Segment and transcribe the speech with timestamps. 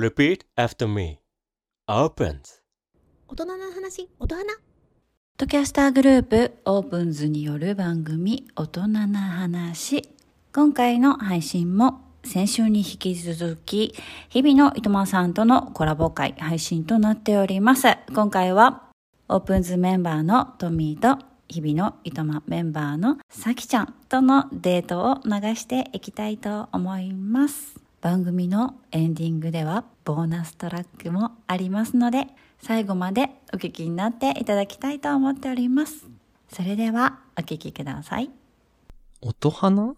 [0.00, 1.18] Repeat after me.
[1.86, 2.62] Opens.
[3.28, 4.36] 大人の話、大人？
[4.36, 4.56] ポッ
[5.36, 10.08] ドキャスターグループオープンズによる番組大人な話。
[10.54, 13.94] 今回の配信も先週に引き続き
[14.30, 17.88] 日々のいとまさんとのコラボ会配信となっております。
[18.14, 18.88] 今回は
[19.28, 27.89] オープンズメンバーのトミーと日々のいとまメンバーのさきちゃんとのデートを流していきたいと思います。
[28.00, 32.28] 番組のエンディングではボーナストラックもありますので
[32.62, 36.06] 最後までお聞きになっていただきたいと思っております。
[36.50, 38.30] それではお聞きください。
[39.20, 39.94] 音花？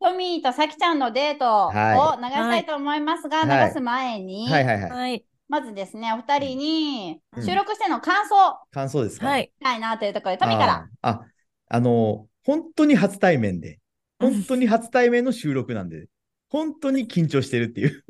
[0.00, 4.90] トミーとさきちゃんのデートをは流したいと思いますが、はい流す前に、はいはいはい。
[4.90, 5.24] はい。
[5.48, 9.26] まずですね、お二人にうん収録しての感想を感想ですか？
[9.26, 9.52] はい。
[9.62, 10.88] たいなというところで、トミーから。
[11.02, 11.26] あーあ、
[11.68, 13.80] あの、本当に初対面で、
[14.18, 16.06] 本当に初対面の収録なんで、
[16.54, 18.04] 本当に緊張してるっていう。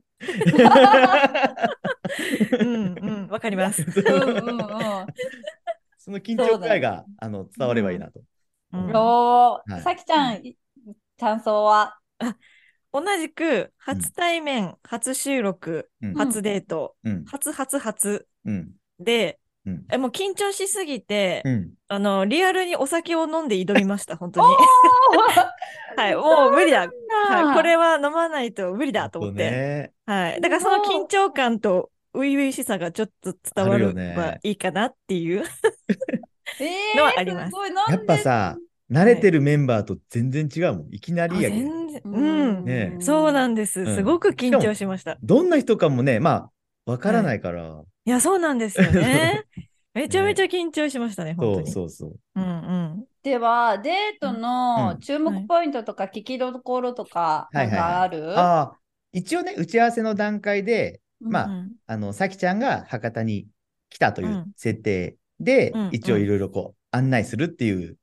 [2.60, 3.86] うんうん、わかります。
[3.88, 5.06] うんうんうん。
[5.96, 8.20] その緊張感が、あの伝わればいいなと。
[8.74, 10.58] うんよーはいさきちゃん、い
[11.19, 11.98] 感想は？
[12.92, 17.24] 同じく、初対面、初収録、うん初デート、うん。
[17.24, 18.72] 初初初うん。
[18.98, 19.84] で、うん。
[19.90, 21.70] えもう緊張しすぎて、うん。
[21.88, 24.46] あの、リアルにお酒を飲んで挑みました、本当に。
[25.96, 26.80] はい、もう無理だ。
[26.80, 29.50] はい、これは飲まないと無理だと思って。
[29.50, 29.92] ね。
[30.06, 30.40] はい。
[30.40, 35.44] だからその緊張感と初々しさがちょっと伝わればいいかなっていう。
[36.60, 37.54] え のはあります
[37.90, 38.58] やっぱさ、
[38.90, 40.94] 慣れてるメンバーと全然違うもん。
[40.94, 42.20] いきなりやけうう
[42.60, 42.64] ん。
[42.64, 43.80] ねそうなんです。
[43.80, 45.16] うんすごく緊張しました。
[45.22, 46.50] どんな人かもね、ま
[46.86, 47.82] あ、わからないから。
[48.06, 49.44] いや、そうなんですよね。
[49.94, 51.70] めちゃめちゃ緊張しましたね、本当そうに。
[51.70, 52.19] そうそう。
[52.34, 52.48] うんう
[52.97, 53.05] ん。
[53.22, 58.38] では、デートうんの注目ポイントとか聞きどころとか、なんかある？
[58.38, 58.78] ああ、
[59.12, 63.47] 一応ね、打ち合わせの段階で、まあうんあの、さきちゃんが博多に
[63.88, 67.97] 来たといううん設定で、うん一応いろいろこう、案内するっていう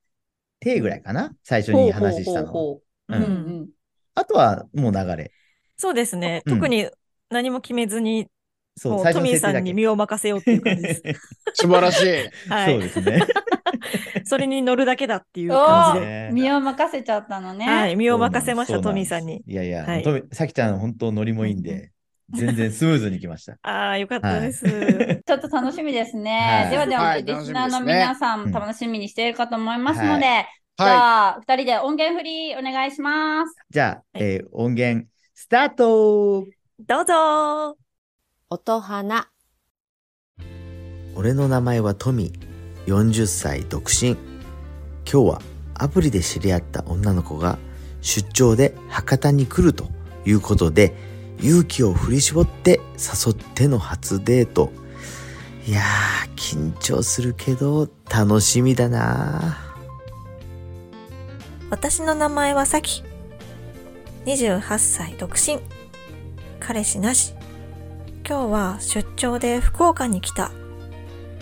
[0.61, 2.53] 体ぐらいかな、最初に話したのは。
[2.53, 3.69] ほうほうほうほううんうんうん
[4.13, 5.31] あとはもう流れ。
[5.77, 6.41] そうですね。
[6.45, 6.89] うん特に
[7.29, 8.27] 何も決めずに、
[8.75, 9.51] そう、トミーさ。
[9.51, 11.03] んに身を任せようっていう感じです。
[11.53, 12.49] 素晴らしい。
[12.49, 12.73] はい。
[12.73, 13.21] そうですね。
[14.25, 16.05] それに乗るだけだっていうお感じで。
[16.05, 17.65] ね身を任せちゃったのね。
[17.65, 17.95] はい。
[17.95, 19.43] 身を任せました、トミーさんに。
[19.45, 21.91] いやいや、はいトミさきちゃん本当ノリもいいんで、
[22.31, 23.57] 全然スムーズに来ました。
[23.61, 24.65] ああ、よかったです。
[25.25, 26.31] ちょっと楽しみですね。
[26.63, 30.45] はいではでは、はいリスナーの皆さんうん楽しみにしているかと思いますので、は
[30.77, 33.55] じゃあ、二人で音源振りお願いします。
[33.69, 36.45] じゃあ、えー音源、スタート
[36.79, 37.77] どうぞ
[38.53, 39.29] 音花。
[41.15, 44.17] 俺の名前はトミー40歳独身今
[45.05, 45.41] 日は
[45.73, 47.57] アプリで知り合った女の子が
[48.01, 49.87] 出張で博多に来ると
[50.25, 50.93] いうことで
[51.39, 54.69] 勇気を振り絞って誘っての初デート
[55.65, 59.59] いやー緊張するけど楽しみだな
[61.69, 63.01] 私の名前はさき。
[64.25, 65.61] 28歳独身。
[66.59, 67.33] 彼氏なし。
[68.27, 70.51] 今日は出張で福岡に来た。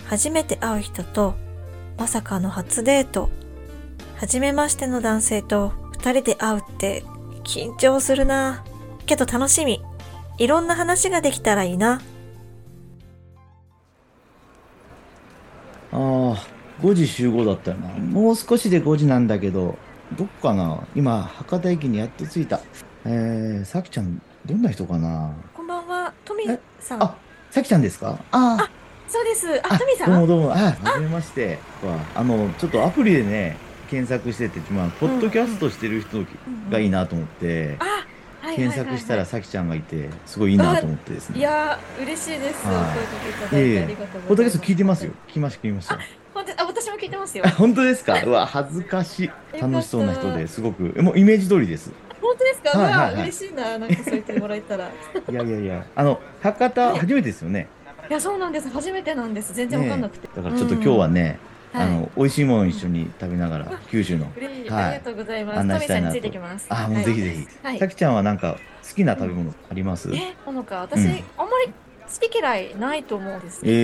[0.06, 1.34] 初めて会う人と、
[1.98, 3.30] まさかの初デート。
[4.16, 7.04] 初めましての男性と二人で会うって
[7.44, 8.64] 緊張するな。
[9.06, 9.82] けど楽しみ。
[10.38, 12.00] いろんな話ができたらいいな。
[15.92, 15.98] ああ、
[16.80, 17.88] 5時集合だったよな。
[17.88, 19.76] もう少しで5時なんだけど、
[20.16, 22.60] どっかな今、博多駅にやっと着いた。
[23.04, 25.34] えー、さきちゃん、どんな人かな？
[25.54, 27.02] こんばんは、トミーさん。
[27.02, 27.16] あ、
[27.50, 28.18] さきちゃんですか？
[28.32, 28.70] ああ、
[29.08, 29.48] そうです。
[29.62, 31.58] あ、あ、トミーさんどうもどうも、はい、はじめまして。
[31.84, 33.56] わあの、ちょっとアプリでね、
[33.90, 36.24] 検索してて、まあ、ポッドキャストしてる人
[36.70, 37.76] がいいなと思って、
[38.56, 41.38] 検索したらさきちゃんがいて、すごいいいなと思ってですね。
[41.38, 42.66] いやー、嬉しいです。
[42.66, 42.94] は
[43.50, 44.18] い声か。
[44.28, 45.12] ポッドキャスト聞いてますよ。
[45.28, 45.98] 聞きました、聞きました。
[46.32, 47.50] 本当あ、私も聞いてますよあ。
[47.50, 48.22] 本当ですか？
[48.22, 49.30] うわ、恥ずかしい。
[49.58, 51.90] た楽しそうな人ですごく、もうイメージ通りです。
[52.20, 54.86] 本当ですか、はいはいはいうわ、嬉しいな、なんかそう言ってもらえたら。
[54.86, 54.90] い
[55.30, 57.68] いやいやいや、あの、博多初めてですよね。
[58.10, 58.68] や、そうなんです。
[58.68, 59.54] 初めてなんです。
[59.54, 60.28] 全然わかんなくて。
[60.34, 61.38] だからちょっと今日はね、
[61.72, 64.26] はいあの、美味しいものを一緒に食べながら、九州の。
[64.26, 64.34] はい
[64.68, 65.58] ありがとうございます。
[65.60, 66.66] 案トミーさんについてきます。
[66.68, 67.46] あ、もうぜひぜひ。
[67.62, 67.78] はい。
[67.78, 68.56] さきちゃんはなんか
[68.88, 70.10] 好きな食べ物あります？
[70.12, 71.72] え、ほのか、私、うんあんまり
[72.12, 73.76] 好き嫌いないと思うんですけど、え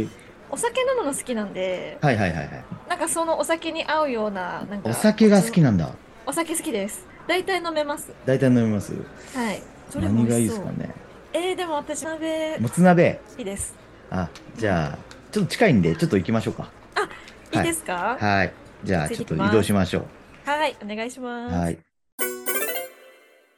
[0.00, 0.08] ー、
[0.50, 2.64] お酒飲むの好きなんで、はいはいはいはい。
[2.88, 4.90] なんかそのお酒に合うような、なんか。
[4.90, 5.90] お酒が好きなんだ。
[6.26, 7.09] お酒好きです。
[7.30, 8.12] 大体飲めます。
[8.26, 8.92] 大体飲みます
[9.34, 9.62] はい。
[9.88, 10.48] それも何がいい。
[10.48, 10.90] ですかね。
[11.32, 13.20] えー、でも私、鍋もつ鍋。
[13.30, 13.72] 好きです。
[14.10, 14.98] あ、じゃあ、
[15.30, 16.68] ちょっと近いんで、ちょっと行きましょうか。
[17.52, 18.16] いいですか？
[18.20, 18.52] はい。
[18.82, 20.06] じゃあ、ちょっと移動しましょ
[20.44, 21.50] はい、お願いしまう。
[21.50, 21.56] す。
[21.56, 21.78] はい。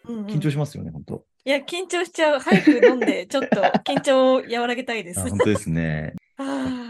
[0.08, 1.24] うんうん緊張しますよね、本当。
[1.46, 2.40] いや、緊張しちゃう。
[2.40, 5.20] 早く飲んで、 ちょっと緊張を和らげたいです。
[5.20, 6.12] あ本当ですね。
[6.36, 6.42] あ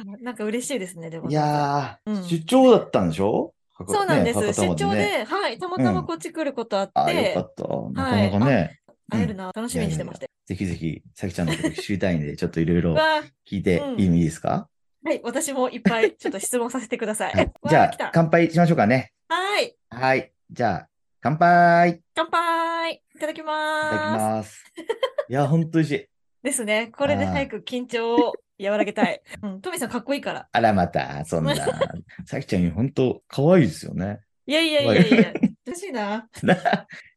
[0.05, 1.31] ーなんか嬉しいですね、でも。
[1.31, 3.55] いやー、うん出張だったんでしょ？
[3.89, 4.41] そうなんです。
[4.41, 7.65] ね出張ねで、はい、たまたまこっち来ることあって、あ、よかった。
[8.03, 8.81] なかなかね。
[9.11, 10.27] 会えるな、楽しみにしてました。
[10.47, 12.97] ぜひぜひ、さきちゃんのこと知りたいんで、ちょっといろいろ
[13.49, 14.69] 聞いてうんいいですか、
[15.05, 17.35] はい、私もいっぱいちょっと質問させてください。
[17.35, 19.13] はいじゃあ乾杯しましょうかね。
[19.29, 20.33] はい、はい。
[20.51, 20.89] じゃあ、
[21.21, 24.21] 乾杯い乾杯いただきまただき。
[24.21, 24.65] ます。
[25.29, 26.07] いや、ほんと美味しい。
[26.43, 26.91] ですね。
[26.97, 29.23] これで早く緊張を和らげたい。
[29.43, 30.49] うん、トミさんかっこいいから。
[30.51, 31.55] あら、また、そんな。
[32.27, 34.21] さきちゃん、ほんと、可愛いですよね。
[34.47, 35.33] いやいやいやいや、
[35.67, 36.29] 嬉しいな。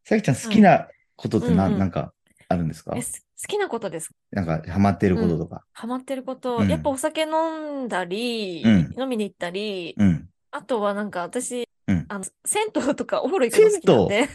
[0.04, 2.14] さきちゃん、好きなことってな、うんうんなんか、
[2.48, 2.92] あるんですか？
[2.96, 3.02] 好
[3.48, 4.12] きなことです。
[4.32, 5.64] なんか、ハマってることとか。
[5.74, 10.30] ハマってること、うんやっぱお酒飲んだり、うん飲みに行ったり、うん。
[10.52, 14.30] あとはなんか私、うんあの銭湯とかお風呂行くの好きなんで。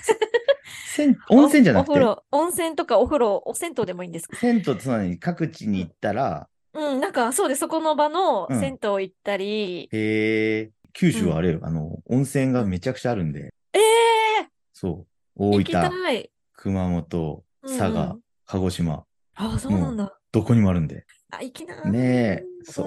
[0.94, 1.90] 銭 温泉じゃなくて？
[1.92, 4.36] おお風、呂、温泉とかお風呂、お銭湯でもいいんですか？
[4.36, 7.60] 銭湯つまり各地に行ったら、うん、なんかそうです。
[7.60, 8.60] そこの場のうん。
[8.60, 15.06] 銭湯行ったり、へえ、九州はあれよ、あの、温泉がめちゃくちゃあるんで、ええそう、
[15.36, 16.30] 大ー、行きた分、い。
[16.54, 17.78] 熊本、うんうん。
[17.78, 20.18] 佐賀、鹿児島、あ、そうなんだ。
[20.32, 21.06] どこにもあるんで。
[21.30, 21.82] あ、行きな。
[21.84, 22.86] ねえ、そう、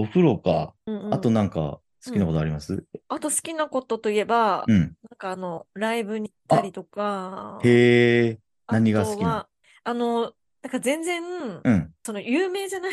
[0.00, 0.74] お風呂か。
[0.86, 1.14] うんうん。
[1.14, 2.84] あとなんか、好きなことあります？
[3.08, 4.78] あと好きなことといえば、うん。
[5.10, 9.48] なんかあの、ライブに行ったりとか、へえ、あ何が好きなとは
[9.84, 10.32] あの、
[10.66, 11.22] なんか全然、
[11.62, 11.90] うん。
[12.04, 12.92] その有名じゃない、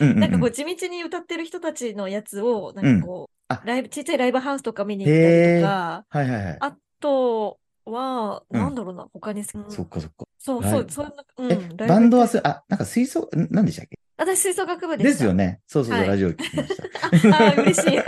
[0.00, 0.20] うんうんうん。
[0.20, 6.56] なんかこう地道に歌ってる人たちのやつを、なんかこう、あライブ、ちっちゃいライブハウスとか見に行ったりとか、はいはいはい。
[6.60, 10.24] あとは、うんなんだろうな、他に好き、そっかそっか。
[10.38, 13.98] そうそう、そんな、うん、バンドはす、あ、なんか吹奏、ん何でしたっけ？
[14.16, 15.10] 私、吹奏楽部でした。
[15.10, 15.60] ですよね。
[15.66, 16.84] そうそうそう、はいラジオ聞きました。
[16.84, 17.98] あ、 あー嬉しい。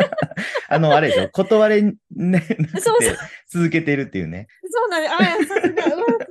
[0.68, 3.16] あの、あれでしょ、断れね、なくてそうそう
[3.50, 4.46] 続けてるっていうね。
[4.70, 5.52] そうなんです。
[5.52, 5.60] あ、さ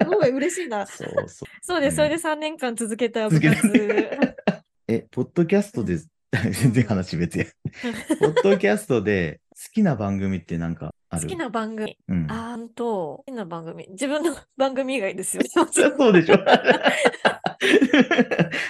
[0.01, 0.85] すごい嬉しいな。
[0.85, 1.49] そうそう。
[1.61, 1.93] そうです。
[1.93, 3.49] うんそれで3年間続けた部活。
[4.87, 5.97] え、ポッドキャストで、
[6.31, 7.45] 全然話別や。
[8.19, 11.21] ポッドキャストで好きな番組ってなんかある？
[11.21, 11.97] 好きな番組。
[12.07, 12.27] うん。
[12.29, 13.87] あーんと、好きな番組。
[13.91, 15.43] 自分の番組以外ですよ。
[15.71, 16.37] そうでしょ。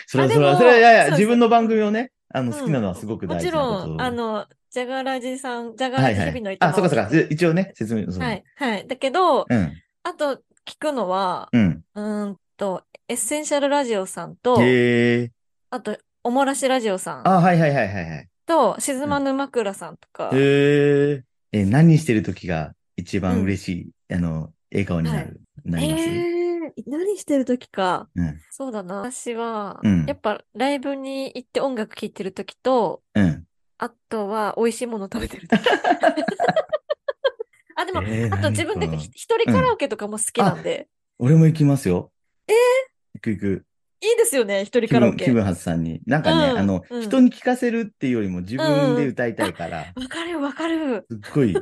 [0.08, 3.88] それはそれは、いやいや、自分の番組をね、あの、うん好きなのはすごくもち大事なこと。
[3.88, 7.10] ろん、あの、ジャガラジさん、ジャガラジはいはい日々の糸あ、そうかそうか。
[7.30, 8.88] 一応ね、説明、はい、はい。
[8.88, 9.74] だけど、うん。
[10.04, 11.84] あと、聞くのは、うん。
[11.96, 14.60] うーんと、エッセンシャルラジオさんと。
[15.70, 18.30] あと、おもらしラジオさんあ、はいはいはいはいはい。
[18.46, 21.24] と、静まぬ枕さんとか、へえ。
[21.52, 23.70] え、何してる時が一番嬉し
[24.10, 26.43] い、あの、笑顔になる、なります、えー、
[26.88, 28.10] 何してる時か。
[28.16, 28.40] うん。
[28.52, 29.02] そうだな。
[29.02, 33.46] 私は、うんやっぱライブに行って音楽聴いてる時と、うん。
[33.78, 35.60] あとは美味しいもの食べてる時。
[37.76, 39.08] あ、でも、えーあと自分で一
[39.38, 40.88] 人カラオケとかも好きなんで、
[41.20, 42.12] 俺も行きますよ。
[42.48, 42.54] え
[43.16, 43.66] 行く行く。
[44.02, 45.18] いいですよね、一人気カラオケ。
[45.18, 46.02] 分、気分はずさんに。
[46.06, 51.06] なんかね、うんあの、うん人に聞かせるっていうよりも自分で歌いたいから、わかるわかる。
[51.10, 51.56] すっごい、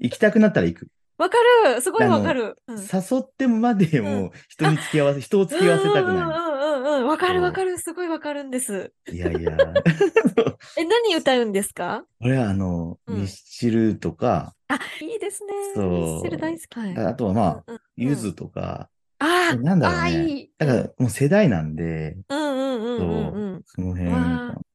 [0.00, 0.88] 行きたくなったら行く。
[1.20, 1.36] わか
[1.66, 2.56] るすごいわかる。
[2.66, 7.06] うん誘ってまでも人に付き合わせ、人を付き合わせたくなうんうんうんうんうん。
[7.08, 7.76] わかるわかる。
[7.78, 8.92] すごいわかるんです。
[9.10, 9.16] い。
[9.16, 9.56] いやいや。
[10.78, 12.04] え、何歌うんですか？
[12.20, 15.52] 俺はあの、うんミスチルとか、あ、いいですね。
[15.74, 16.78] そうミスチル大好き。
[16.78, 18.88] はいあとはまあ、うんうんゆずとか、
[19.18, 20.26] あーなんだろうね。
[20.26, 20.50] いい。
[20.56, 23.62] だからもう世代なんで、うんうんうんうんうん。
[23.66, 24.10] その辺。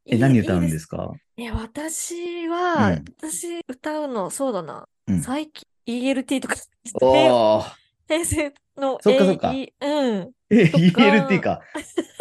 [0.08, 4.88] え、いい何歌うんいいですかえ、私は、うん私歌うの、そうだな。
[5.08, 6.56] うん最近、ELT とか、
[7.02, 7.72] おー。
[8.08, 10.32] 平成のそっかそっかうん。
[10.50, 11.62] え、とか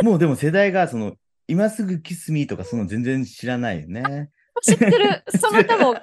[0.02, 1.14] もうでも世代がその、
[1.47, 4.30] 今すぐキスミーとかその全然知らないよね。
[4.62, 5.23] 知ってる。
[5.38, 5.94] その歌も、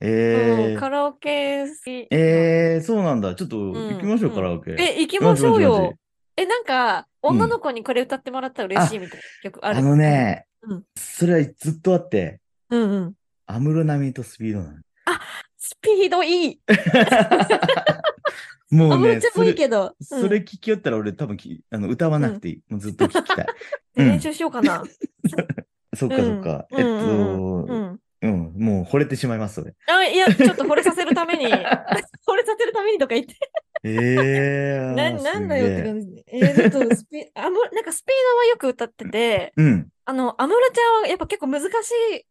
[0.00, 2.08] えーうんカラオケ好き。
[2.10, 3.34] えー、そうなんだ。
[3.34, 4.76] ちょっとうん行きましょう、カラオケ。
[4.78, 5.94] え、行きましょうよ。
[6.36, 9.78] え、なんか、うん女の子にこれ歌ってもらったら嬉しいみたいな曲ある？
[9.78, 12.38] あのね、うんそれはずっとあって、
[12.68, 13.14] うんうん。
[13.46, 14.78] 安室奈美とスピードなの。
[15.56, 16.60] スピードいい。
[18.70, 19.94] もうね、あむちゃんもいいそれ、けど。
[20.10, 22.62] うんそれ聞きよったら俺多分きあの歌わなくていい。
[22.68, 23.46] もうずっと聞きたい。
[23.96, 24.82] 練習しようかな。
[25.94, 26.66] そっかそっか。
[26.72, 27.04] えっうんうんうん
[27.64, 28.00] うと、ん。
[28.22, 29.74] うん、もう惚れてしまいます、それ。
[29.86, 31.66] あ、いや、ちょっと惚れさせるために、惚れさ
[32.58, 33.36] せるためにとか言って。
[33.84, 36.24] えー、な、なんだよって感じで。
[36.28, 41.66] えー、ちょっとスピ、あむ、なんかスピードはよく歌ってて、うん、あの、安室ちゃんはやっぱ結構難し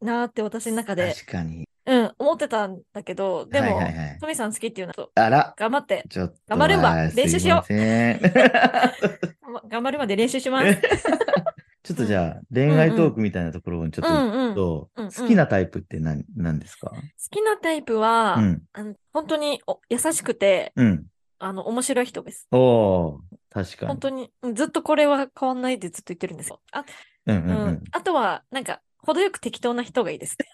[0.02, 1.68] いなって私の中で、確かに。
[1.86, 6.36] うん、思ってたんだけど、でも、はいはいはいトミさん好きっていうのと、あら、頑張って、ちょっと。
[6.48, 7.74] 頑張るわあー練習しよう
[9.70, 10.80] 頑張るまで練習します。
[11.84, 16.92] ちょっとじゃあ、恋愛トークみたいなところにちょっとうんうん好きなタイプって何、何ですか？
[16.92, 16.98] 好
[17.30, 21.06] きなタイプは、うん、あの本当にお優しくて、うん。
[21.44, 22.48] あの、面白い人です。
[22.52, 23.20] おお
[23.50, 23.90] 確かに。
[23.90, 26.60] 本当に、うんずっとこれは変わんないってずっと言ってるんですよ。
[26.72, 26.86] あ、
[27.26, 27.84] うんうんうんうん。
[27.92, 30.46] あとは、なんか、程よく適当な人がいいですね。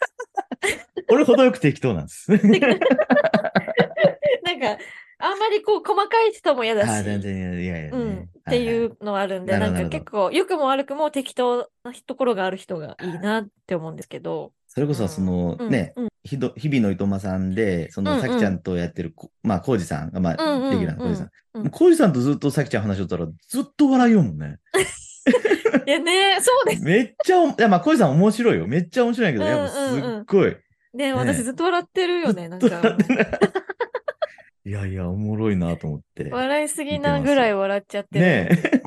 [1.10, 2.32] 俺程よく適当なんです。
[2.32, 2.48] なんか、
[5.22, 6.90] あんまりこう、細かい人も嫌だし。
[6.90, 14.54] ああ、全然、いやいやねうん、っていうのはあるんで、なるほどなんか結構、良くも悪くも適当なところがある人がいいなって思うんですけど。
[14.68, 21.70] それこそ、その、うんね、うん日々のいとまさんで、その、うんうんさきちゃんとやってるこ、まあ、こうじさんが、まあ、うんうんレギュラーのこうじさん。
[21.70, 24.58] こうじさんとずっとさきちゃん話しとったら、ずっと笑いようもんね。
[25.88, 26.84] いやね、そうです。
[26.84, 28.68] めっちゃお、いや、まあ、こうじさん面白いよ。
[28.68, 30.58] めっちゃ面白いけど、やっぱすうんうんうんっごい。
[30.94, 32.68] ね、私ずっと笑ってるよね、なんか。
[34.66, 36.30] いやいや、おもろいなと思って。
[36.30, 38.26] 笑いすぎなぐらい笑っちゃってる。
[38.26, 38.80] ねえ。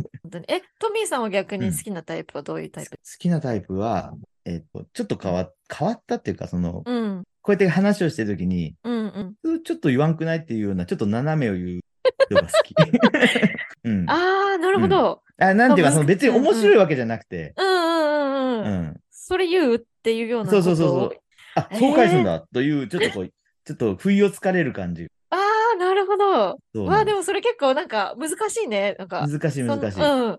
[0.49, 2.91] え、トミーさんは逆に好きなタイプはどういうタイプ？
[2.91, 7.23] 好きなタイプは、えっと、ちょっと変わ、変わったっていうか、その、うん。
[7.43, 9.63] こうやって話をしてるときに、うんうん。
[9.63, 11.81] ちょっと言わんくないっていうような、ちょっと斜めを言う
[12.27, 12.75] 人が好き。
[13.85, 14.11] うん。
[14.11, 15.23] あ、あー、なるほど。
[15.39, 18.87] なんていうか、その別にうんうん面白いわけじゃなくて、うんうんうんううん。
[18.89, 19.01] ん。
[19.11, 21.11] それ言うっていうようなそうそうそうそう。
[21.55, 25.09] あ、えーそう返すんだという、ちょっとこう、ちょっと不意をつかれる感じ。
[25.31, 26.85] あー、なるほど。
[26.85, 28.97] わあ、でもそれ結構なんか難しいね。
[28.99, 29.27] なんか。
[29.27, 30.01] 難しい難しい。
[30.01, 30.39] うん。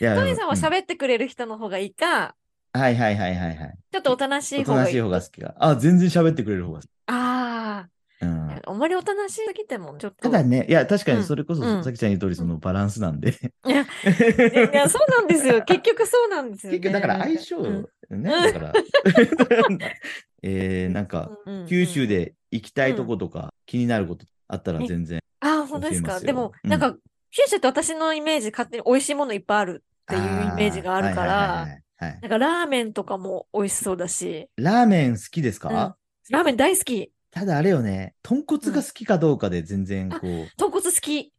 [0.00, 2.34] いやトミーさんはうん喋ってくれる人の方がいいか、
[2.76, 3.74] はいはいはいはいはい。
[3.92, 4.96] ちょっとおとなしおとなしい方がいい。
[4.96, 5.54] い方が好きが。
[5.58, 6.90] あ、全然喋ってくれる方が好き。
[7.06, 7.86] あ
[8.22, 10.16] うんあ、あんまりおとなしすぎてもちょっと。
[10.22, 13.30] ただね、いや、確かうんにそれこそ、うんさきちゃん言う通り、そのバランスなんで。
[13.66, 13.86] いや、い
[14.72, 15.62] やそうなんですよ。
[15.62, 16.78] 結局そうなんですよ、ね。
[16.78, 18.72] 結局、だから相性、うんね、だから、
[20.42, 25.20] えー、なんか、うんうん九州で行きたいとことか、気になることあったら全然。
[25.40, 26.20] ああ、本当ですか？
[26.20, 26.96] でも、うんなんか、
[27.32, 35.94] 九州って私のイメージ、勝手に美味しいものいっぱいあるっていうイメージがあるかはいはいら、はいはいはいなんかラーメンとかも美味しそうだし、ラーメン好きですか、うん
[36.28, 37.12] ラーメン大好き。
[37.30, 41.32] ただあれよね、豚骨が好きかどうかで全然こう、いっ豚骨好き。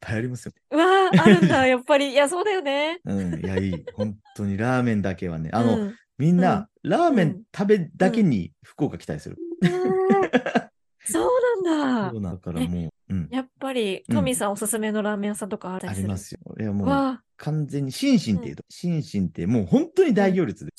[0.00, 0.60] ぱいありますよね。
[0.70, 2.10] うわー、あるんだ、 やっぱり。
[2.10, 3.00] いや、そうだよね。
[3.04, 3.84] うん、いや、いい。
[3.94, 9.36] 本当にラーメンだけはね、あの、うんみんな、ラーメうんン食べだけに福岡来たりする。
[11.04, 12.10] そうなんだ。
[12.12, 16.38] そうだからもう、うん、やっぱり、うんトミーさんおすすめのラーメン屋さんとかあったありますよ。
[16.58, 20.72] いや、もう、わ完全に、シンシンっていうと、シンシンってもう本当に大行列で。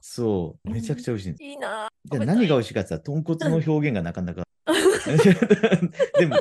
[0.00, 1.42] そう、めちゃくちゃ美味しいんです。
[1.44, 4.44] ーいいなじゃあ何が美味しいかって言ったら、豚骨の表現がなかなか。
[6.18, 6.36] でも、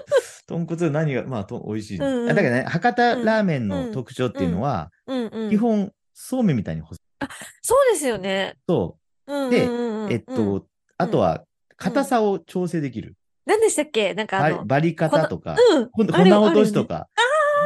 [0.48, 2.00] 豚骨は何が、まあ、と美味しい。
[2.00, 4.91] うんうんだからね、博多ラーメンの特徴っていうのは。
[5.50, 6.98] 基本、そうめんみたいに細い。
[7.62, 8.56] そうですよね。
[8.67, 9.67] そうんで。
[10.10, 10.65] えっと、
[10.98, 11.44] あとは、
[11.77, 13.15] 硬さを調整できる。
[13.48, 14.13] 何でしたっけ？
[14.13, 15.89] なんかあの、バリ方とか、うん。
[15.89, 16.86] こ粉落としと。
[16.86, 17.08] か。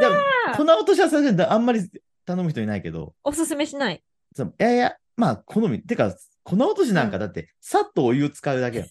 [0.00, 0.18] るよね
[0.56, 1.80] 粉落としはさすがにあんまり
[2.24, 3.96] 頼む人いないけど、おすすめしない？
[3.96, 5.82] いやいや、まあ、好み。
[5.82, 8.84] てか、粉落としなんかだって、さっとお湯使うだけよ。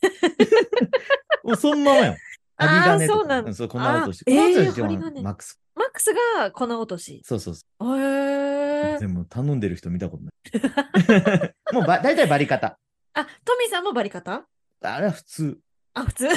[1.43, 2.15] もうそのままよ。
[2.57, 4.23] あー針金とかそうなんだそう、粉落とし。
[4.25, 4.81] 粉落とし
[5.23, 5.59] マックス。
[5.73, 7.21] マックスが粉落とし。
[7.25, 7.65] そうそうそ
[7.97, 8.95] へう。
[8.97, 8.99] ー。
[8.99, 11.53] でも頼んでる人見たことない。
[11.73, 12.77] もうば、大体バリ方。
[13.13, 14.45] あ、トミーさんもバリ方
[14.83, 15.59] あれは普通。
[15.93, 16.27] あ、普通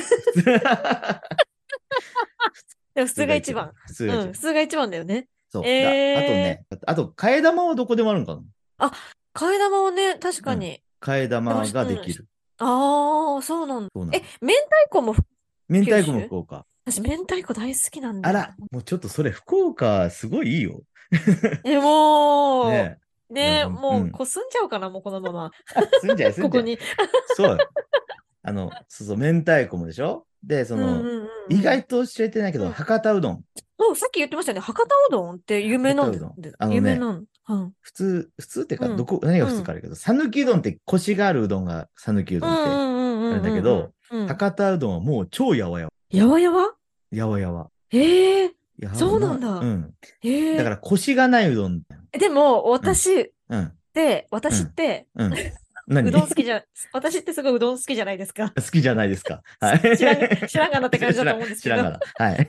[2.95, 3.73] でも普通が一番。
[3.87, 4.39] 普通が一番うん、普。
[4.39, 5.29] 通が一番だよね。
[5.51, 5.67] そう。
[5.67, 8.39] えーあとね、あと、替え玉はどこでもあるんか
[8.79, 8.93] な？
[9.35, 10.81] 替え玉をね、確かに。
[11.01, 12.27] 替え玉ができる。
[12.59, 13.91] ああ、そうなんだ。
[13.95, 15.15] そうなんだえ、明太子も、
[15.69, 16.67] 明太子も福岡。
[16.87, 18.39] 私明太子大好きなんだよ。
[18.39, 20.83] あら、もうちょっとそれ福岡すごいいいよ。
[21.65, 22.99] え、もう、ね
[23.31, 25.51] ねいやもう、うんこう住んじゃおうかな、もうこのまま。
[25.77, 26.01] え。
[26.01, 26.63] すんじゃい、すんじゃい。
[26.63, 26.79] ここに。
[27.37, 27.59] そうよ。
[28.45, 30.27] あの、そうそう、明太子もでしょ？
[30.43, 33.45] で、その、うんうんうんうん意外と知れてないけど、うん博多うどん。
[33.79, 34.61] そう、さっき言ってましたよね。
[34.63, 36.19] 博多うどんって有名なんで
[36.71, 37.27] 有名なん。
[37.49, 37.73] うん。
[37.83, 42.71] 普通、普通っていうか、うんどこ、何が普通かあるけど、讃岐うどんってコシがあるうどんが讃岐うどんって。
[42.71, 45.93] あれだけど、うん、博多うどんはもう超やわやわ。
[46.11, 46.73] やわやわ？
[47.11, 47.71] やわやわ。
[47.93, 49.95] ええやわそうなんだうん。
[50.23, 51.83] ええだから、コシがないうどん。
[52.13, 53.73] でも、私っうん。
[53.93, 55.35] て、私って、うん。
[55.87, 56.09] 何？
[56.09, 56.63] うどん好きじゃ、
[56.93, 58.53] 私ってすごいうどん好きじゃないですか。
[58.57, 59.43] 好きじゃないですか。
[59.61, 59.97] はい。
[59.97, 62.27] 知らん知らんがなって感じだと思うんですけど知らんがな。
[62.27, 62.47] はい。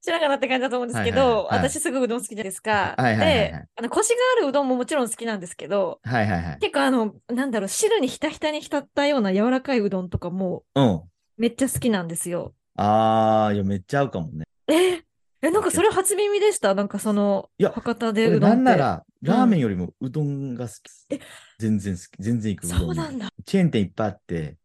[0.00, 2.94] 知らんがなって感じだと思うんですけど、 私すごいうどん好きじゃないですか。
[2.96, 6.58] はいはいはいはいで、あの、コシがあるうどんももちろん好きなんですけど、はいはいはい。
[6.60, 11.02] 結構あの、なんだろう、汁にひたひたに浸ったような柔らかいうどんとかもうん。
[11.36, 12.54] めっちゃ好きなんですよ。
[12.76, 14.44] あー、いや、めっちゃ合うかもね。
[14.68, 15.02] え
[15.40, 16.74] え、なんかそれ初耳でした？
[16.74, 18.56] なんかその、いや博多で俺うどんって。
[18.56, 21.20] なんなら、ラーメンよりもうどんが好き。
[21.58, 22.22] 全然好き。
[22.22, 22.78] 全然行くうどん。
[22.80, 23.28] そうなんだ。
[23.44, 24.56] チェーン店いっぱいあって、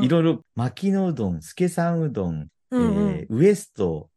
[0.00, 4.08] いろいろ、牧野うどん、助さんうどん、うんうんえーウエスト、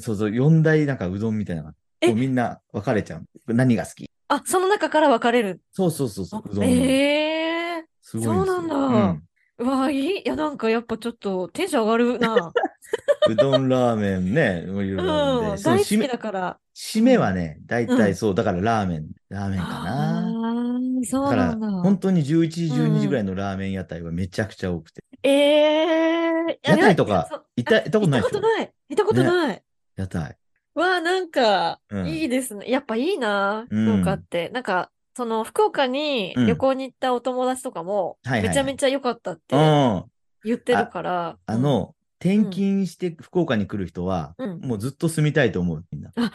[0.00, 2.06] そうそう、四大なんかうどんみたいなのがえ？
[2.08, 3.54] こうみんな分かれちゃう。
[3.54, 4.10] 何が好き？
[4.28, 5.60] あ、その中から分かれる。
[5.72, 6.64] そうそうそうそう、うどん。
[6.64, 9.22] ええすごいそうなんだうん
[9.60, 10.20] うわ、いい。
[10.20, 12.52] いや、なんかやっぱちょっとテンション上がるな。
[13.28, 16.58] うどんラーメンね、いろいろあるんうん、大好き締めだから。
[16.74, 20.78] 締めはね、大うん体そう、だからラーメン、ラーメンかあな。
[21.02, 21.52] ーそだから。
[21.82, 25.02] 本当に11時、うんうん12時ぐらいのラーメン屋台はめちゃくちゃ多くて。
[25.22, 28.72] ええ屋台とか行ったことない行ったことない。
[28.88, 29.62] 行ったことない。
[29.96, 30.36] 屋台。
[30.74, 32.70] わあ、なんか、うんいいですね。
[32.70, 34.48] やっぱいいな、うん福岡って。
[34.48, 39.60] なんか、その、福岡にうん旅行に行ったお友達とかも、はいはいはいめちゃめちゃ良かったってうん。
[39.60, 40.04] あ
[40.44, 41.36] 言ってるから。
[41.56, 46.12] の、転勤して福岡に来る人は、うんもうずっと住みたいと思う、みんな。
[46.14, 46.30] うん、あ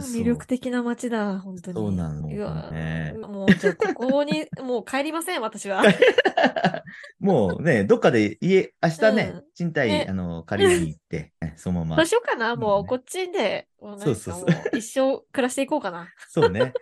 [0.00, 1.76] 魅力的な街だ、本当に。
[1.76, 5.82] そうなのうわねーもう、じゃあ、ここに、 もう帰りません、私は。
[7.20, 12.06] もうね、どっかで家、明日ね、うん賃貸、ねあの、借りに行って、 ねそのままどう。
[12.06, 16.08] しようかな、もう、うんこっちで、そうそうそう一生暮らしていこうかな。
[16.28, 16.72] そうね。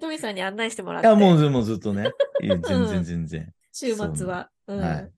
[0.00, 1.08] トミーさんに案内してもらっいて。
[1.08, 2.10] や、もうずもうずっとね。
[2.40, 3.52] 全然うん全然。
[3.72, 4.50] 週末は。
[4.66, 4.80] うん。
[4.80, 5.10] はい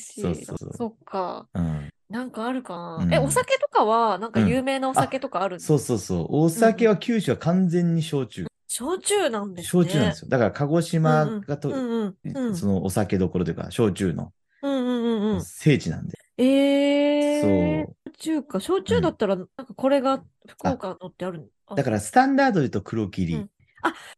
[0.00, 1.48] そうそうそうそっか。
[1.54, 1.90] うん。
[2.10, 2.96] なんかあるかな。
[3.04, 6.26] うんえ、お酒とかは、なんか有名なお酒とかあるんそうそうそう。
[6.30, 8.46] お酒は九州は完全に焼酎。
[8.66, 9.82] 焼酎なんですね。
[9.84, 10.28] 焼酎なんですよ。
[10.28, 12.16] だから鹿児島がと、うんうん。
[12.34, 15.44] うんそのお酒どころというか、焼酎のうんうんうんうん。
[15.44, 16.18] 聖地なんで。
[16.38, 17.84] えー。
[17.84, 17.94] そう。
[18.06, 18.60] 焼酎か。
[18.60, 21.76] 焼酎だったら、なんかこれが福岡のってあるの？
[21.76, 23.34] だからスタンダードで言うと黒霧。
[23.34, 23.50] うん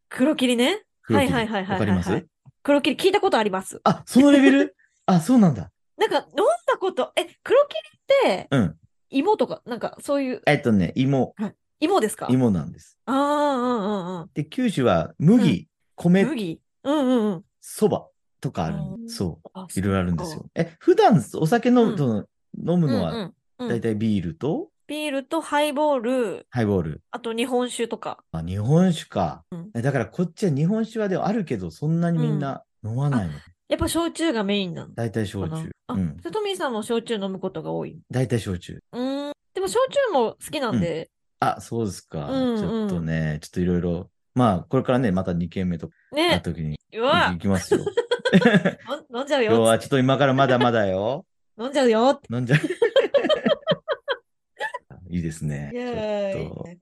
[0.09, 0.85] 黒霧ね。
[1.03, 2.11] 黒霧はいはいはいはいわかります？
[2.11, 2.27] はい
[2.63, 3.81] 黒霧聞いたことあります。
[3.85, 4.77] あ、そのレベル？
[5.07, 5.71] あ、そうなんだ。
[6.01, 8.77] なんか飲んだこと、え、黒霧ってうん。
[9.11, 11.35] 芋とか、なんかそういう、えっとね、芋。
[11.79, 12.27] 芋ですか？
[12.31, 12.99] 芋なんです。
[13.07, 13.17] ああ、
[13.55, 13.87] うんう
[14.19, 14.31] んうん。
[14.35, 16.61] で、九州は麦、米、麦？
[16.85, 17.45] うんうんうん。
[17.61, 18.07] そば
[18.41, 19.49] とかあるうんんそう。
[19.53, 20.47] あいろいろあるんですよ。。
[20.55, 24.71] え、普段お酒飲む,、飲むそうんうんうんだいたいビールと？
[24.87, 27.03] ビールとハイボール、ハイボール。
[27.11, 28.25] あと日本酒とか。
[28.33, 29.45] あ、日本酒か。
[29.51, 33.35] うんえだからこっちは日本酒はでもあるけど、そんなにみんな飲まないの。
[33.71, 35.71] やっぱ焼酎がメインなのだいたいかな焼酎。
[35.87, 36.17] あ、うん。
[36.19, 37.99] トミーさんも焼酎飲むことが多い？
[38.11, 38.81] だいたい焼酎。
[38.93, 39.33] うーん。
[39.55, 41.09] でも焼酎も好きなんで、
[41.39, 42.29] あ、そうですか。
[42.31, 44.11] うんうんちょっとね、ちょっといろいろ。
[44.35, 46.41] まあ、これからね、また2軒目とかなねっ。
[46.41, 47.81] た時にうわ行きますよ。
[49.15, 49.63] 飲んじゃう今日よ。
[49.63, 51.27] はちょっと今からまだまだよ。
[51.59, 52.21] 飲んじゃうよ。
[52.31, 52.59] 飲んじゃう。
[55.11, 55.73] いいですね。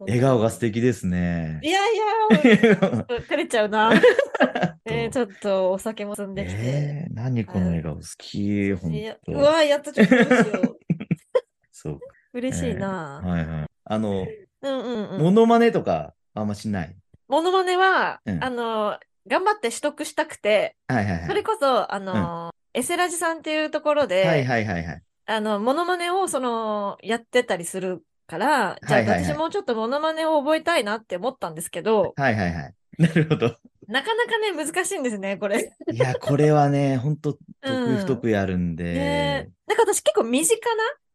[0.00, 1.70] 笑顔が素敵ですねい。
[1.70, 3.90] やいや、照れちゃうな。
[4.84, 6.56] えー、ちょっとお酒も積んできて。
[6.58, 9.38] えー、何この笑顔好き、ほんいやうと。
[9.38, 10.78] わ、やっとちょっとどうしよう。
[11.72, 12.00] そう。
[12.34, 13.22] 嬉しいな。
[13.24, 13.66] はいはい。
[13.84, 14.26] あの、
[14.60, 15.22] うんうんうん。
[15.22, 16.94] モノマネとかあんましない？
[17.28, 21.26] モノマネは、うんあの、頑張って取得したくて、はいはいはい。
[21.28, 25.02] それこそ、あの、エセラジさんっていうところで、はいはいはいはい。
[25.30, 32.74] あの、モノマネをその、やってたりするから、じゃあ私もちょっとモノマネを覚えたいなって思ったんですけど、はいはいはい。
[32.98, 33.56] なるほど。
[33.88, 35.72] なかなかね、難しいんですね、これ。
[35.90, 39.50] いや、これはね、 ほんと得うん意不得意あるんでね。
[39.66, 40.60] なんか私結構身近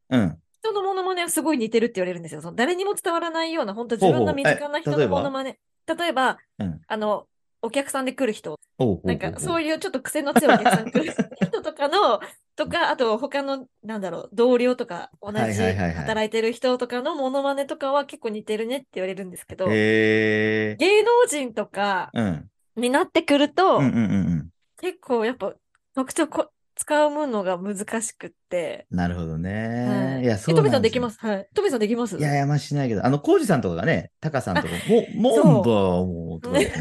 [0.09, 0.37] なうん。
[0.61, 2.41] 人のモノマネはすごい似てるって言われるんですよ。
[2.41, 5.59] その誰にも伝わらないような、本当自分の身近な人のモノマネ。
[5.85, 7.27] 例えば、うんあの、
[7.61, 8.59] お客さんで来る人、
[9.03, 9.67] なんかそういう。
[9.69, 11.13] いうちょっと癖の強いお客さん来る
[11.45, 12.19] 人とかの、
[12.55, 19.67] とか、あと他の、なんだろう、同僚とか、同はいじ働いてる人とかのモノマネとかは結構似てるねって言われるんですけど。
[19.67, 22.49] 芸能人とかうん。
[22.75, 23.79] になってくると。
[24.81, 25.53] 結構やっぱ
[25.95, 30.21] 特徴こ使うのが難しくって、なるほどはね。
[30.21, 31.19] いいや、そうえトミなんですよさんできます？
[31.19, 31.47] はい。
[31.53, 32.17] トミさんできます？
[32.17, 36.71] いや、やましないけど、あの、コウジさんとかがね、タカさんとか、も、もんだ、もう、とかね、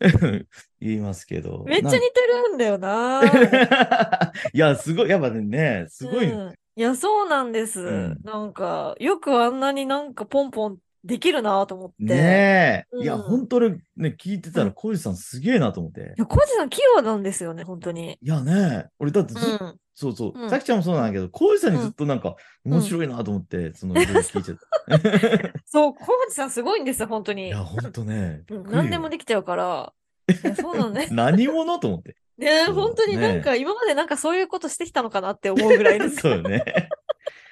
[0.80, 1.64] 言いますけど。
[1.66, 3.22] めっちゃ似てるんだよな。
[4.52, 6.30] いや、すごい、やっぱね、すごい。
[6.30, 7.80] うんいや、そうなんです。
[7.80, 11.94] んなんか、よくあんなになんかポンポンできるなと思って。
[11.98, 13.02] ねえ。
[13.02, 16.20] いや、うん本当にね、聞いてたら、うんコウジさんすげえなと思ってい。
[16.20, 18.18] や、コウジさん器用なんですよね、本当に。
[18.20, 19.76] いやね、俺だってずっと、うん。
[19.94, 24.02] そうそうう、んさきちゃんもそうなんだけど、コウジさんにずっとなんか、ん面白いなと思って、その、聞
[24.40, 25.52] いちゃった。
[25.64, 27.48] そう、コウジさんすごいんですよ、本当に。
[27.48, 28.42] いや、ほんとね。
[28.50, 29.92] 何でもできちゃうから。
[30.28, 31.08] いやそうなんね。
[31.12, 32.16] 何者と思って。
[32.38, 36.16] ね本当になんか、今までなんかそういうことしてきたのかなって思うぐらいです。
[36.20, 36.90] そうね。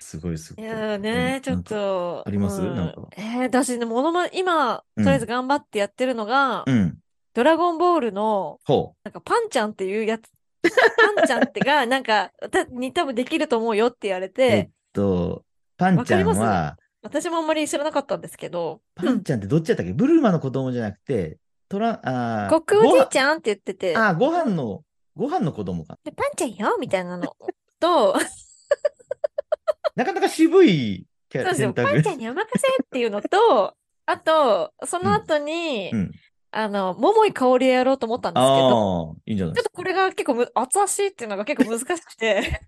[0.04, 0.64] すごいすごい。
[0.64, 2.22] いやーね、ちょっと。
[2.26, 2.60] あります？
[2.60, 6.98] うんなんかえー、私ね、モノマネ、今、うんとりあえず頑張ってやってるのが、うん。
[7.32, 10.30] ドラゴンボールの、ほなんかパンちゃんっていうやつ、
[11.16, 14.30] パンちゃんってが、なんか、たに多分できると思うよって言われう。
[14.30, 15.44] えてっ、と、
[15.76, 19.92] パンちゃんは、私もあんまり知らなかったんですけど、パンちゃんってどっちやったっけ？
[19.92, 21.38] ブルーマの子供じゃなくて、
[21.68, 23.38] トラ、あーコックおじいちゃん。
[23.38, 24.82] って言ってて、あー、ご飯の、
[25.16, 25.98] ご飯の子供か。
[26.04, 27.34] でパンちゃんよみたいなの
[27.80, 28.14] と、
[29.94, 33.74] なかなか渋いキャそうですよ、選択パンちゃんにお任せっていうのと、
[34.06, 36.10] あと、その後に、うん。
[36.56, 42.60] あの、桃井かおりやろうと思ったんですけど、いいんじゃないちょっとこれが結構む、厚足っていうのが結構難しくて、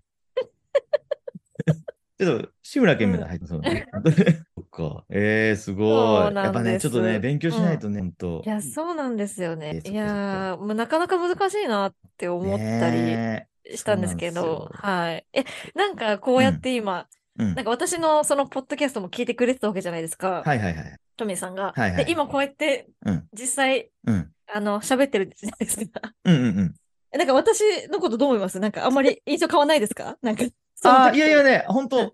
[2.19, 3.85] ちょっと、志村けんみたいな入ってそうだね。
[4.55, 5.05] そっか。
[5.09, 5.83] ええすご
[6.31, 6.35] い。
[6.35, 8.49] やっぱね、ちょっとね、勉強しないとね、ほんとい。
[8.49, 9.81] や、そうなんですよね。
[9.85, 15.25] えーいやー、もうなかなか難しいなって思ったりねしたんですけどはい。
[15.33, 15.43] え、
[15.75, 17.07] なんかこうやって今、
[17.39, 20.95] うんなんか私のそのポッドキャストも聞いてくれてたわけじゃないですか、はいはいはい。
[21.17, 21.73] トミーさんが。
[21.75, 24.31] はいはいで、今こうやってうん、実際、うん。
[24.51, 26.01] あの、喋ってるじゃないですか。
[26.23, 26.75] うんうんうん。
[27.11, 28.59] えなんか私のことどう思います？
[28.59, 30.17] なんかあんまり印象変わんないですか？
[30.21, 30.45] なんか、
[30.83, 32.11] ああ、時いやいやね、本当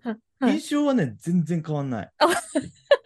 [0.50, 2.26] 印象はね、全然変わんないあ。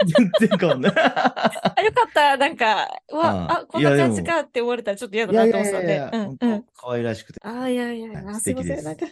[0.07, 0.92] 全然変わんない。
[0.96, 2.37] あ、よかった。
[2.37, 5.72] なんか、うわ、ああ、こんな感じかって思われたらちょっと嫌だないと思って
[6.11, 6.62] たんで。
[6.77, 7.40] 可愛らしくて。
[7.42, 8.85] あーいやいやすいません。
[8.85, 9.07] なんか、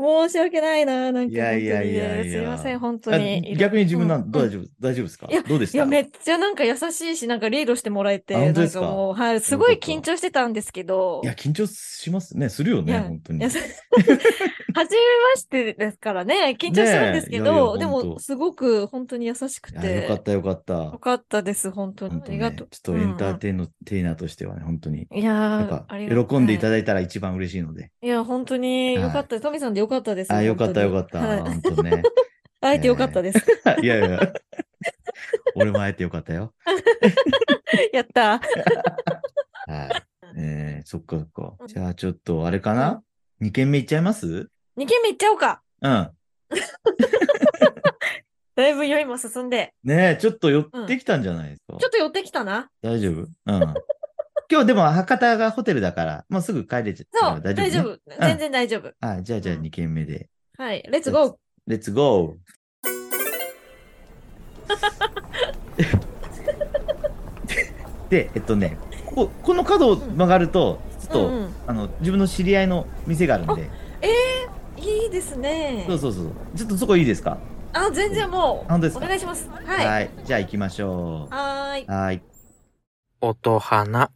[0.00, 1.10] 申し訳ないな。
[1.10, 3.56] なんか、いやいやいやいやすいません、本当あに。
[3.56, 5.26] 逆に自分なん、うん大丈夫、大丈夫ですか？
[5.28, 5.78] いやどうでした？
[5.78, 8.80] いや、めっちゃなんか優しいし、なんかリードしてもらえて、あ本当ですか？
[8.82, 12.48] なんかもう、はい、すごい緊張してたんですけど、いや、緊張しますね。
[12.48, 13.44] するよね、本当に。
[13.44, 15.00] 初め
[15.34, 20.98] ましてですからね、緊張するんですけど、でも、すごく本当に優しくて、よかったよかったよ。
[21.00, 22.22] かったです、本当に。
[22.24, 22.68] ありがとう。
[22.70, 25.08] ちょっとエンターテイナーテイナーとしてはね、本当に。
[25.10, 25.84] いや
[26.28, 27.90] 喜んでいたはだいたら一番嬉しいので。
[28.02, 29.40] いいや、本当にはいよかった。
[29.40, 30.32] トミさんでよ かったです。
[30.32, 31.18] あ、よかったよかった。
[31.18, 32.02] はい本当ね。
[32.60, 33.38] 会えてよかったです。
[33.82, 34.32] いやいや。
[35.54, 36.52] 俺も会えてよかったよ。
[37.92, 38.40] やった。
[39.66, 40.02] はい。
[40.36, 41.54] えー、そっかそっか。
[41.66, 43.02] じゃあちょっと、あれかな
[43.40, 44.26] ?2 軒目行っちゃいます
[44.76, 45.62] ？2軒目行っちゃおうか。
[45.82, 46.10] うん。
[48.56, 49.72] だいぶ酔いも進んで。
[49.84, 51.76] ねえ、ちょっと寄ってきたんじゃないですか？
[51.78, 52.68] ちょっと寄ってきたな。
[52.82, 53.20] 大丈夫？
[53.22, 53.74] うん。
[54.50, 57.70] 今日でも博多がホテルだから、もうすぐ帰れちゃうそう、大丈夫、ね。
[57.70, 57.98] 大丈夫。
[58.26, 58.92] 全然大丈夫。
[59.00, 60.30] あ、じゃあじゃあうん2軒目で。
[60.56, 61.34] はい、レッツゴー。
[61.66, 62.36] レッツゴー
[68.08, 73.68] で、えっとね、こここの角を曲がると、ちょっと、うんうんあの自分の知り合いの店があるんで、
[74.78, 75.84] いいですね。
[75.86, 76.32] そうそうそう。
[76.56, 77.36] ちょっとそこいいですか？
[77.74, 79.04] あ、全然もう、本当ですか？
[79.04, 79.50] お願いします。
[79.50, 79.86] はい。
[79.86, 80.10] ははい。
[80.24, 81.34] じゃあ行きましょう。
[81.34, 81.86] ーい。
[81.86, 82.22] はーい。
[83.20, 84.10] 音花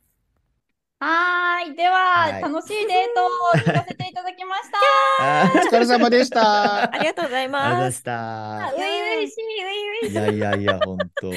[1.02, 1.74] はーい。
[1.74, 5.42] では、はい楽しいデートを聞かせていただきました。
[5.42, 6.94] あーお疲れ様でした。
[6.94, 7.78] ありがとうございありがとうございま。
[7.80, 8.72] ますした。
[8.76, 11.32] ういういしい、ういういしいやいやいや、ほんと。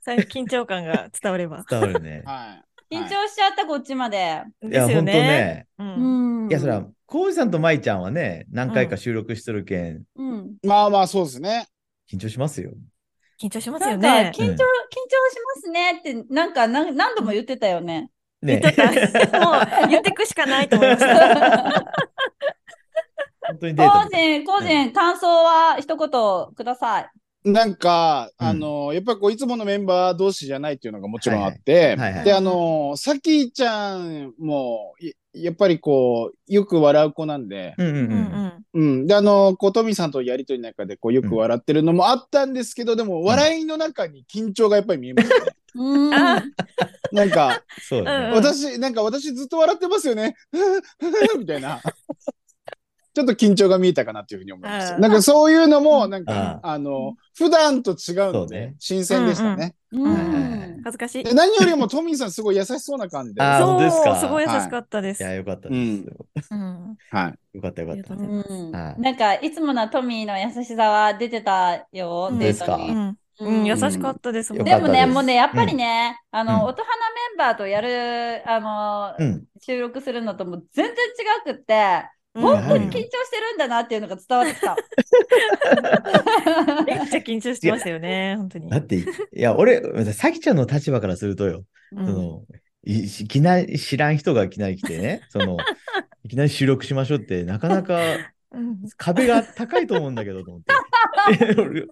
[0.00, 1.62] さ緊張感が伝われば。
[1.68, 2.22] 伝わるね。
[2.24, 2.96] はい。
[2.96, 2.98] い。
[2.98, 4.42] 緊張しちゃった、こっちまで。
[4.62, 5.12] いや、ですよほんとね。
[5.12, 5.66] ね。
[5.78, 5.84] う。
[5.84, 6.50] うんん。
[6.50, 10.54] いや、そら、コウジさんとマイちゃんはね、何回か収録しとるけん、うん。
[10.62, 11.66] まあまあ、そうですね。
[12.10, 12.70] 緊張しますよ。
[13.38, 18.10] 緊張しますよなんか、緊ね張、緊張しますねって、なんか、なん何度も言ってたよね。
[18.42, 19.12] ね言っ。
[19.12, 19.40] てた。
[19.40, 21.84] もう言ってくしかないと思いました。
[23.50, 27.10] 本当にデート個人、個人、感想は一言ください。
[27.42, 37.98] なんか、うんあの、やっぱりこう、いつものメンバー同士じゃないっていうのがもちろんあって、で、あの、さきちゃんも、いやっぱりこう、よく笑う子なんで、うんうんう。
[37.98, 39.06] うんんうん。
[39.06, 45.34] で、あの、こう、トミーさんとやりとりの中で、こう、よく笑ってるのもあったんですけど、でも、笑いの中に緊張がやっぱり見えますね。
[45.74, 46.14] うん。
[46.14, 46.42] あ
[47.12, 48.26] なんか、そうだね。
[48.28, 50.36] うん私、なんか私ずっと笑ってますよね。
[51.38, 51.80] みたいな。
[53.12, 54.94] ちょっと緊張が見えたかなっていうふうに思いました。
[54.94, 59.74] うんなんかそういうのも、なんか、うあの、普段と違うので新鮮でしたね。
[59.92, 61.34] 恥ずかしいで。
[61.34, 63.42] 何よりもトミーさんすごい優しそうな感じで。
[63.58, 65.22] そう、すごい優しかったです。
[65.22, 66.54] いや、よかったです。
[67.10, 67.56] はい。
[67.56, 73.16] よかったよかったなんか、いつものトミーの優しさは出てたよ、うんデートに。
[73.40, 73.60] うん。
[73.60, 74.54] うん、優しかったです。
[74.54, 76.90] よでもね、もうね、やっぱりね、あの、うん音花メ
[77.34, 79.44] ンバーとやる、あの、うん。
[79.60, 80.96] 収録するのとも全然違
[81.54, 84.76] くって、うん本当に緊張してるんだなっていうのが伝わってきた。
[86.86, 88.76] めっちゃ緊張してましたよね、本当にだ。
[88.76, 92.44] って、いや、俺、さきちゃんの立場からするとよ、うんその、
[92.84, 95.56] いいきなり知らん人がいきなり来てね、その、
[96.24, 97.98] いきなり収録しましょうって、なかなか
[98.52, 100.72] うん壁が高いと思うんだけど、と思って。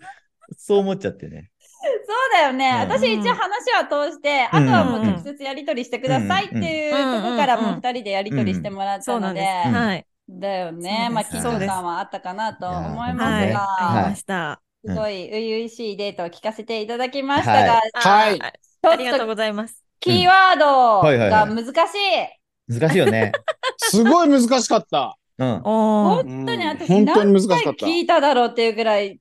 [0.49, 1.51] 俺そう思っちゃってね。
[1.61, 2.71] そうだよね。
[2.71, 10.05] うん私一応話は通して、あとはもう直接やり取りしてくださいっていうところからもう二人でやり取りしてもらったので。
[10.31, 11.09] だよね。
[11.11, 13.53] まあ、です緊張感はあったかなと思いますはい。
[13.53, 14.61] が、ありました。
[14.85, 19.85] すごい初々しいデートを聞かせていただきましたが、はいありがとうとございます。
[20.01, 20.67] キーワード
[21.01, 22.73] はいはいはいが難しい。
[22.73, 23.33] 難しいよね。
[23.79, 25.19] すごい難しかった。
[25.39, 25.61] うん。
[25.61, 27.87] 本当にうん私本当に難しか何回った。
[27.87, 29.19] 聞いただろうっていうぐらい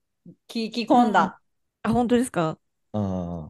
[0.50, 1.40] 聞き込んだ。
[1.84, 2.58] あ、本当ですか？
[2.94, 3.50] あ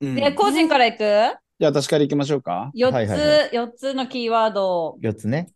[0.00, 0.98] うんで、個人からいく？
[0.98, 2.70] じゃあ私から行きましょうか。
[2.74, 4.98] ?4 つ、はいはいは四つのキーワードを。
[5.00, 5.48] 4つね。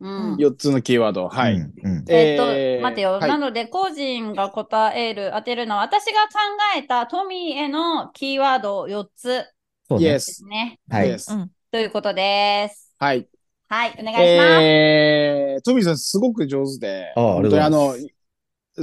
[0.00, 0.36] うん。
[0.36, 1.28] 4つのキーワード。
[1.28, 1.54] はい。
[1.54, 3.12] うんうんえっと、えー待てよ。
[3.12, 6.38] はいなので、個人が答える、当てるのは、私が考
[6.76, 9.44] えたトミーへのキーワードを4つ
[9.88, 10.14] そうね。
[10.14, 10.46] Yes。
[10.46, 10.78] ね。
[10.90, 11.10] はい。
[11.10, 12.94] Yes うんということです。
[12.98, 13.28] はい。
[13.68, 14.62] はい、お願いします。
[14.62, 18.14] えー、トミーさんすごく上手で、ああありがとうござい、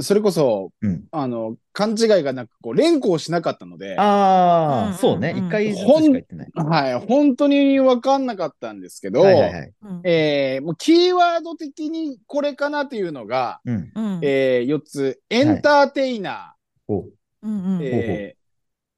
[0.02, 1.04] それこそ、うん。
[1.10, 5.30] あの、勘違いがなく、こう、連呼をしなかったので、ああ、うんそうね。
[5.30, 6.50] うんうん一回ずつしか言ってない。
[6.54, 9.72] はい、本当にわかんなかったんですけど、はいはいはい。
[9.82, 13.92] うんえー、もうキーワード的にこれかなっていうのが、うん。
[13.94, 16.54] うんえー、4つ、エンターテイナ
[16.86, 17.48] ほう。
[17.48, 18.36] うんうんー、え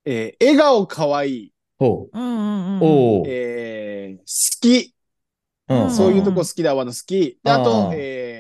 [0.07, 2.19] ーえー、笑顔かわいい、ほう。
[2.19, 3.25] おお。
[3.27, 4.95] えー、好き、
[5.69, 7.39] うんそういうとこ好きだわの好き。
[7.45, 8.38] でああとー、えー、き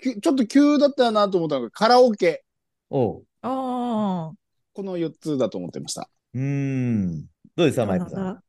[0.00, 2.44] ちょっと急だったなと思ったのがカラオケ。
[2.90, 3.22] おう。
[3.42, 4.32] あ
[4.72, 6.08] この4つだと思ってました。
[6.34, 7.22] うーん。
[7.56, 7.86] どうですあ。
[7.86, 8.28] か、マイクさん？
[8.28, 8.42] あ、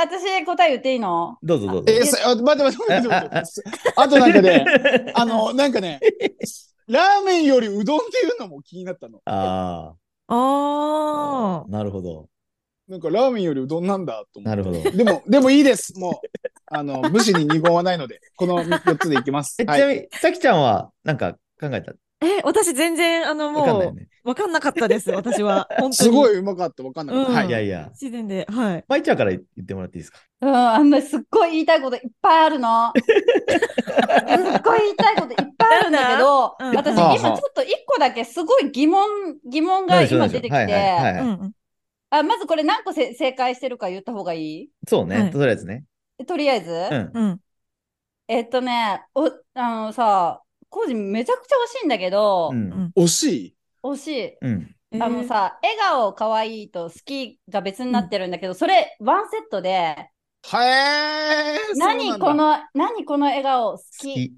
[0.00, 1.38] 私答え言っていいの？
[1.42, 1.92] どうぞどうぞ。
[1.92, 3.42] えあ待って待って待って。
[3.96, 4.64] あとなんかね、
[5.14, 6.00] あの、なんかね、
[6.88, 9.20] ラーメンよりうどんっていうのも気になったの。
[9.24, 9.94] あ
[10.28, 11.70] ああ。
[11.70, 12.28] なるほど。
[12.88, 14.48] なんかラーメンよりうどんなんだと思って。
[14.48, 14.90] なるほど。
[14.96, 15.98] でも、 でもいいです。
[15.98, 16.35] もう、
[16.68, 19.56] あの、武士に二言はないので、 この4つでいきます。
[19.60, 19.78] え、ちは。
[19.78, 21.92] ないみに、さきちゃんは、なんか考えた？
[22.22, 23.92] え、私全然、あの、も
[24.24, 25.68] う、わかんなかんなかったです、私は。
[25.78, 25.94] 本当に。
[25.94, 26.82] すごいうまかった。
[26.82, 27.30] わかんなかった。
[27.30, 27.50] うんはいい。
[27.50, 27.88] やいや。
[27.90, 28.84] 自然で、はい。
[28.88, 30.18] まいちゃんから言ってもらっていいですか？
[30.40, 32.92] うん、あんますっごい言いたいこといっぱいあるの。
[32.96, 33.00] す
[34.58, 39.06] っごい言いたいこといっぱいあるんだけど、 私今ちょっと一個だけすごい疑問、
[39.44, 41.54] 疑問が今出てきはいはいはいて、
[42.10, 44.70] あ、まずこれ何個せ正解してるか言った方がいい？
[44.88, 45.18] そうね。
[45.18, 45.84] はいとりあえずね。
[46.24, 47.10] とりあえず、うん。
[47.14, 47.40] うん。
[48.28, 52.92] えっとね、お、あのさ、コージめちゃくちゃ惜しいんだけど、うん。
[52.96, 53.56] 惜しい？
[53.82, 54.36] 惜しい。
[54.40, 54.76] うん。
[54.92, 60.10] えーあの、さ、笑顔かわいいと好きが別になってるんだけど、それワンセットで、
[60.42, 61.78] はえー。
[61.78, 64.14] 何この、何この笑顔好好き。
[64.14, 64.34] き。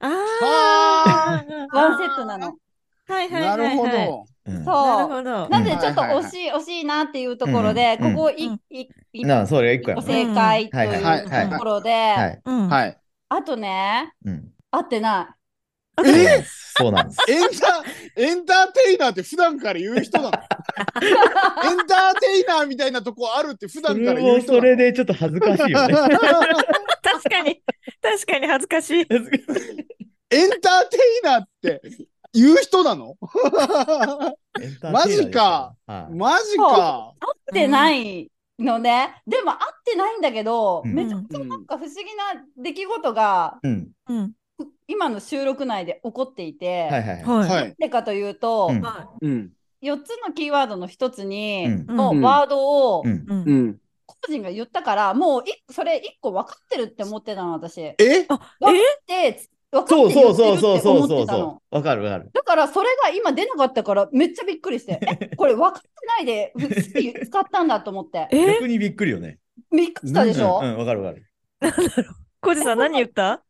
[0.00, 1.76] あはあ。
[1.76, 2.56] ワンセットなの。
[3.06, 3.58] はいはいはい。
[3.58, 4.06] なるほはい。
[4.08, 4.26] ど。
[4.46, 4.56] うん。
[4.56, 4.64] そう。
[4.64, 5.48] なるほど。
[5.48, 10.02] なんでちょっと惜しい、惜しいなっていうところで、うんここうんい、い、い、なあ、それが一個や。
[10.02, 12.98] 正解とはいうところで、はい。
[13.28, 14.48] あとね、うん。
[14.70, 15.36] 合ってな
[16.04, 16.42] え
[16.76, 17.20] そうなんです。
[17.30, 17.84] エンタ、
[18.16, 20.32] エンターテイナーって普段から言う人なの？
[20.32, 24.60] エンターテイナーみたいなとこあるって普そ段から言う人なの？
[24.60, 25.94] それでちょっと恥ずかしいよね。
[25.94, 27.62] 確かに、
[28.02, 28.98] 確かに恥ずかしい。
[29.02, 31.80] エンターテイナーって
[32.34, 33.16] 言う人なの？
[34.92, 35.74] マジか。
[35.86, 36.14] はい。
[36.14, 36.64] マジか。
[36.64, 36.66] い。
[36.66, 39.22] 合ってないのね。
[39.26, 43.88] でも合ってないんだけど、うんめちゃくちゃなんか不思議な出来事が、うん。
[44.08, 44.32] うん。
[44.86, 47.74] 今の収録内で起こっていて、はいはいはい。
[47.78, 49.50] でかというと、うんはうん。
[49.82, 52.58] 4つのキーワードの1つに、うんのワード
[52.96, 53.12] を、うん。
[53.12, 53.14] い。
[53.26, 53.52] うんう。
[53.70, 53.76] ん。
[54.06, 57.80] 個人が言ったから、もういそれ1個分かってるって思ってたの、私。
[57.80, 57.96] え？
[58.28, 61.38] あ、分かえって、分かそうって言そうってるそうそうそうって思ってたの。
[61.38, 61.76] そうそう。
[61.76, 62.30] わかるわかる。
[62.32, 64.98] だからそれが今出なかったからめっちゃびっくりして、
[65.30, 68.28] え、これ分かってないで好き使ったんだと思って。
[68.30, 68.46] え？
[68.54, 69.38] 逆にびっくりよね。
[69.70, 71.26] びっくりしたでしょ、うんうん、わかるわかる。
[72.40, 73.42] コジさん何言った？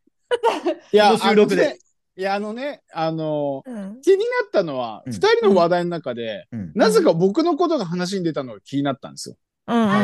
[0.92, 1.78] いや、収録であのね
[2.16, 4.00] いや、あのね、あの、うん。
[4.00, 6.72] 気になったのは、うん二人の話題の中で、うん。
[6.74, 9.36] なぜか僕のことが話に出たのが気になったんですよ。
[9.66, 9.94] うんうんうん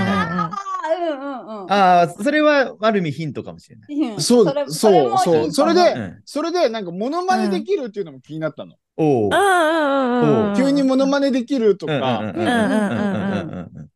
[0.96, 1.72] うんうんうん。
[1.72, 4.12] ああ、それはある意味ヒントかもしれない。
[4.12, 5.94] うんそうれそうそうそれで。
[6.24, 8.74] それで、なんか、モノマネできるっていうのも気になったの。
[8.96, 9.34] おお。
[9.34, 10.56] ああ、うんうんうん。
[10.56, 13.90] 急にモノマネできるとうんうんうんか、っうんうんうんうんうん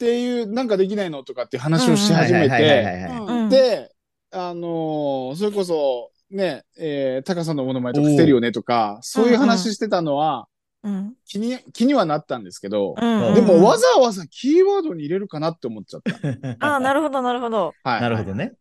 [0.00, 3.92] ていう、なんかできないのとかっていう話をし始めはいはいはいて、で、
[4.32, 10.48] あのーそれこそ、ね、えー、タカさんのモノマネとかしてるよねとか、そういう話してたのは、
[10.82, 11.14] うん。
[11.26, 13.34] 気に、気にはなったんですけど、うん。
[13.34, 13.94] でもわざ。
[13.94, 16.66] ざわざキーワードに入れるかなって思っちゃった。
[16.66, 17.74] ああ、なるほど、なるほど。
[17.84, 18.00] はい。
[18.00, 18.52] なるほどね。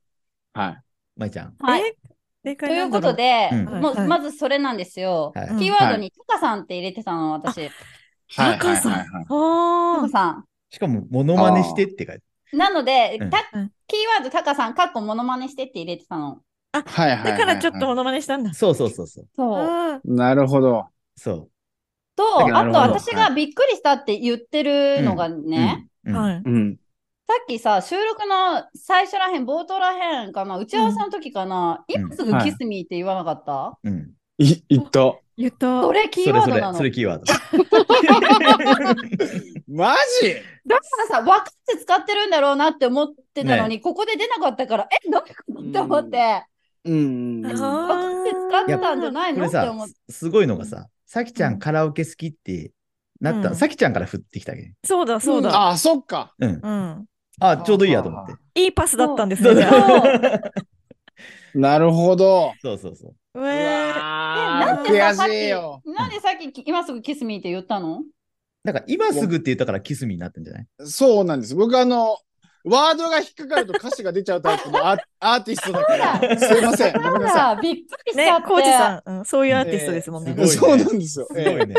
[0.53, 0.81] はい。
[1.15, 1.55] まいちゃん。
[1.59, 1.95] はい。
[2.43, 5.33] ということで、うんもうはいまずそれなんですよ。
[5.35, 7.61] はいうんキーワードにタカさんって入れてたの、私。
[7.61, 7.71] はい。
[8.27, 12.23] タカさんタあカさしかも、モノマネしてって書いて
[12.55, 12.59] ん。
[12.59, 16.41] なので、うんたうんキーワードタカさん、かっこモノマネしてって入れてたの。
[16.71, 18.53] はいはいはいはいだからちょっとモノマネしたんだ。
[18.53, 19.27] そうそうそうそう。
[19.35, 19.55] そう。
[19.57, 20.87] あなるほど。
[21.15, 21.49] そ
[22.19, 25.41] と、あと私がびっくりしたって言ってるのがう。
[25.41, 25.87] ね。
[26.05, 26.41] はい。
[26.43, 26.75] うん。
[27.27, 34.11] さっきさ、収録の最初らへん、冒頭らへんかな、打ち合わせの時かな、うん今すぐキスミーって言わなかった、うん。
[34.37, 35.15] い、言った。
[35.37, 35.81] 言った。
[35.81, 36.77] それキーワードな、の。
[36.77, 37.25] それキーワード。
[39.73, 40.35] マジ？
[40.67, 46.43] だからさ、分かって使ってるんだろうなって思ってたのに、ここで出なかったから、え、どういうことって思って、
[46.83, 47.45] うん。
[47.45, 52.71] あ分かって使ってたんじゃないのって思って。、すすごいのがさ、さきちゃんカラオケ好きって
[53.19, 54.75] なった、うんさきちゃんから振ってきたわけ。
[54.85, 55.69] そうだ、そうだ。
[55.69, 56.35] あ、そっか。
[56.37, 56.59] うん。
[56.61, 57.05] うん。
[57.39, 58.35] あ、ちょうどいいやと思って。
[58.61, 59.67] いいパスだったんですね。
[61.55, 62.53] なるほど。
[62.61, 63.41] そうそうそう。
[63.41, 65.81] うえなんでさ、さっ悔しいよ。
[65.83, 68.03] き、なんでさっき今すぐキスミーって言ったの？
[68.63, 70.67] だから今すぐって言ったからキスミになってんじゃない？
[70.81, 71.55] そうなんです。
[71.55, 72.19] 僕あの、
[72.65, 76.93] ワードが引っかかると歌詞が出ちゃうタイプのアーアーティストだから、すいません。
[76.93, 80.47] ごめんなさびっくりしちねゃって。、コーチさん、うん、そういうアーティストですもんね。
[80.47, 81.27] そうなんですよ。
[81.29, 81.75] すごいね。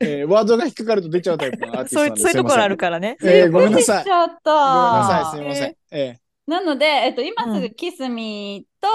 [0.00, 3.16] えーワードが引っかかると出ちゃうタイプのアーティストそういう、なんでそういうところあるかからね。
[3.22, 4.04] えーごめんなさい。
[4.04, 5.76] ごめんなさい、すいません。
[5.90, 8.88] えなので、えっと、今すぐキスミと。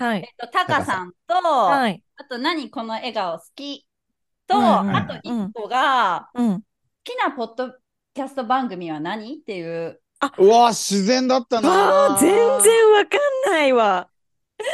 [0.00, 2.02] えっと、タカさんと、はい。
[2.16, 3.86] あと、何この笑顔好き
[4.46, 6.60] と、あと一個が、うん。
[6.60, 6.62] 好
[7.04, 7.74] きなポッド
[8.14, 10.00] キャスト番組は何っていう。
[10.26, 12.38] ーうわ、自然だったなわあ、全然
[12.92, 13.18] わか
[13.50, 14.08] んないわ。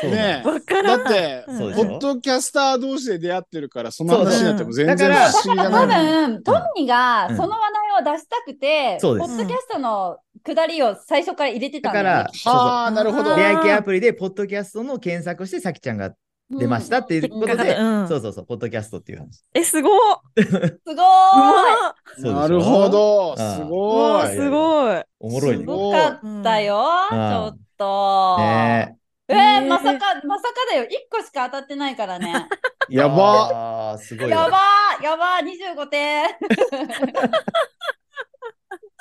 [0.03, 1.05] ねわからん。
[1.05, 1.85] だって、うんそうでしょ？
[1.85, 5.15] ポッドキャスター同士で出会ってるから、その話になっても全然不
[5.47, 5.87] 思議じゃ多。
[5.87, 7.59] 分、トミーがうんその話
[8.03, 13.37] 題を出したくて、そうですポッドキャストのくだりを最初から入れてただからんだよね。、そうそうはあ、なるほど。
[13.37, 16.15] 出会い系アプリで、ポッドキャストの検索をして、さきちゃんが
[16.51, 19.43] 出ましたっていうことで、うんそうそうそう、ポッドキャストっていう話。
[19.55, 19.93] え、すごっ
[20.37, 23.37] すごーいなるほど。
[23.37, 24.23] すうごい。
[24.23, 25.03] わすごい。
[25.21, 25.63] おもろいね。
[25.63, 28.39] すごかったよ、ちょっと。
[28.39, 30.85] ねえーねまさか、まさかだよ。
[30.85, 32.47] 1個しか当たってないからね。
[32.91, 33.97] えやば。
[33.99, 34.51] すごいやわ。
[34.51, 36.27] ばーやばー !25 点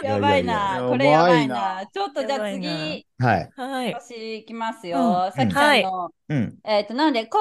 [0.03, 0.53] やばいな。
[0.75, 1.85] やこれやばいな。
[1.93, 3.49] ちょっとじゃあ次、はい。
[3.55, 3.93] はい。
[3.93, 5.27] 私いきますうよ。
[5.27, 6.59] んさきちゃんの、うん。
[6.63, 7.39] えっ、と、なので、個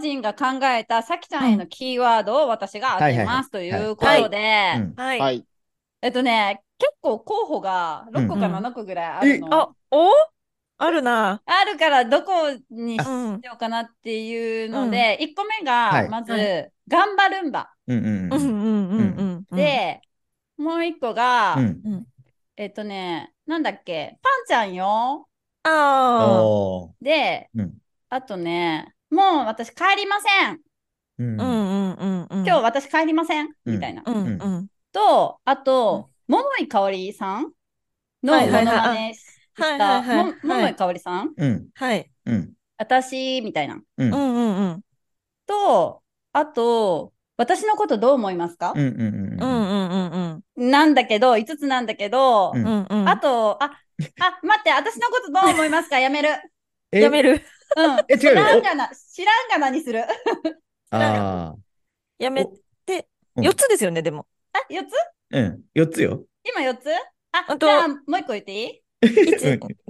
[0.00, 5.20] 人が考えたさきちゃんへのキーワードを私が当てますということで、うんはい。
[5.20, 5.44] はい。
[6.02, 9.62] えっとね、結構候補が6個かうん7個ぐらいあるの。
[9.62, 10.10] あ、お？
[10.76, 11.40] あるな。
[11.46, 12.32] あるからどこ
[12.70, 13.40] にしうん。
[13.42, 17.70] ようかなっていうので、1個目がまず、はガンバルンバ。
[17.86, 18.32] うんうんうん。
[18.32, 20.00] うんうんうんうん。、で、
[20.56, 22.06] もう1個が、うん。
[22.56, 25.28] えっとね、なんだっけ、パンちゃんよ。
[25.64, 26.94] ああ。
[27.00, 27.78] で、うん
[28.10, 30.60] あとね、もう私帰りません。
[31.18, 32.46] うんうんうんうんうん。
[32.46, 33.48] 今日私帰りません。
[33.64, 34.02] うんみたいな。
[34.06, 34.68] うんうん。
[34.92, 37.50] と、あと、桃井かおりさんの
[38.22, 39.20] モノはいはいはいマネし
[39.56, 40.02] はいた、
[40.42, 41.32] 桃井かおりさん？
[41.36, 41.68] うん。
[41.74, 42.10] はい。
[42.26, 42.52] うん。
[42.78, 43.80] 私、みたいな。
[43.96, 44.14] うん。
[44.14, 44.20] ううん。
[44.20, 44.82] んうんうん。
[45.46, 48.72] と、あと、私のことどう思いますか？
[48.76, 49.83] うんうんうんうん。
[50.56, 53.08] なんだけど、5つなんだけど、うん。
[53.08, 53.66] あと、あ、
[54.20, 55.98] あ、待って、私のことどう思いますか？
[55.98, 56.28] やめる。
[56.92, 57.00] え？
[57.00, 57.42] やめる。
[57.76, 57.98] うん。
[58.08, 58.34] え、違知うよ。
[58.34, 60.04] らんがな、知らんがなにする。
[60.90, 61.54] あ
[62.18, 62.44] やめ
[62.86, 63.08] て。
[63.36, 64.26] うん4つですよね、でも。
[64.52, 64.92] あ、4つ？
[64.94, 65.38] あ。
[65.38, 65.60] うん。
[65.74, 66.24] 4つよ。
[66.44, 66.88] 今4つ？
[67.32, 68.80] あ、あとじゃあ、もう1個言っていい？
[69.02, 69.10] うん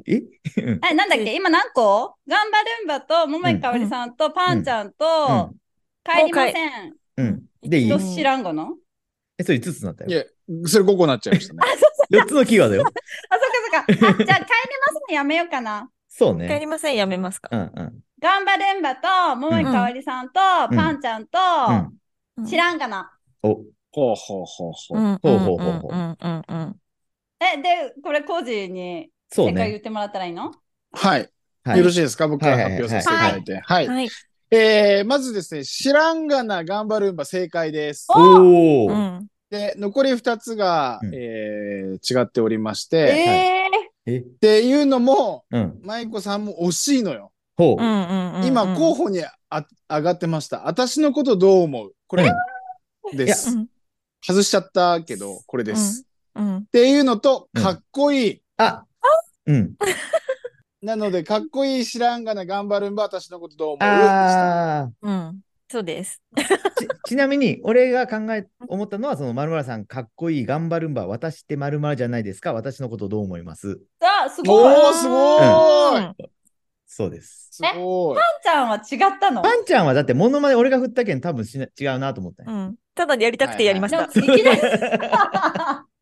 [0.07, 0.23] え
[0.63, 1.35] うん え、なんだっけ？
[1.35, 2.17] 今何個？
[2.27, 5.51] ガンバルンバと桃井かおりさんとパンちゃんと
[6.05, 6.95] 帰りません。
[7.19, 7.43] うん。
[7.63, 8.73] で、いいと知らんがな？
[9.39, 10.11] え、それ5つになったよ。
[10.11, 10.25] いや、
[10.69, 11.61] それ5個になっちゃいましたね。
[12.11, 12.83] 4つのキーワードよ。
[12.83, 14.21] あ、そっかそっか。
[14.21, 15.91] あ、じゃあ 帰りませんやめようかな。
[16.09, 16.49] そうね。
[16.49, 17.49] 帰りません、やめますか。
[17.51, 18.01] うんうん。
[18.21, 21.39] ガンバルンバと桃井かおりさんとうんパンちゃんと
[22.39, 22.47] うん。
[22.47, 23.11] 知らんがな。
[23.43, 23.55] お、
[23.91, 24.99] ほうほうほうほう。
[24.99, 26.81] んほうほうほうほううんうんうん。
[27.41, 29.53] え、で、これコージにそうね。
[29.53, 30.53] 正解言ってもらったらいいの？
[30.93, 31.31] はい。
[31.65, 32.29] はいよろしいですか？
[32.29, 33.59] 僕か発表させていただいて。
[33.59, 33.89] はい。
[33.89, 34.09] はい。
[34.51, 38.07] えーまずですね、知らんがな頑張るんば正解です。
[38.11, 38.95] おうー。
[39.21, 39.27] ん。
[39.51, 43.61] で、残り2つが、うんえー違っておりまして、
[44.07, 45.81] ええ、っていうのも、うん。
[45.83, 47.33] 舞子さんも惜しいのよ。
[47.57, 47.85] ほうう。
[47.85, 48.45] んうんうん。
[48.47, 50.67] 今、候補にあ上がってました。
[50.67, 51.93] 私のことどう思う？
[52.07, 52.25] これ
[53.13, 53.51] です。
[53.51, 53.69] うん
[54.27, 56.07] 外しちゃったけど、これです。
[56.35, 56.57] うん。
[56.57, 58.43] っていうのと、うんかっこいい。
[58.57, 58.85] あ、
[59.47, 59.75] うん。
[60.85, 63.95] なので、かっこいい知らんがな頑張るんば、私のことどう思う？
[63.97, 65.41] でしたあうん。
[65.71, 66.21] そうです。
[66.37, 66.43] ー
[66.79, 72.53] ち、 ちなみに、俺が考え、思ったのは、その、まるまるさん、かっこいい、頑張るんば、私ってまるまるじゃないですか？
[72.53, 73.81] 私のことどう思います？
[74.01, 74.75] ー、あ、すごい。
[74.75, 76.15] ー、すごーい、うん
[76.87, 77.49] そうです。
[77.51, 78.19] すごい。
[78.43, 79.43] ちゃんは違ったの？
[79.43, 82.77] パンちゃんはだって、モノマネ俺が振ったけん多分しな違うなと思ったようん。
[82.95, 84.27] ただやりたくてやりましたでも。
[84.27, 84.61] いきなり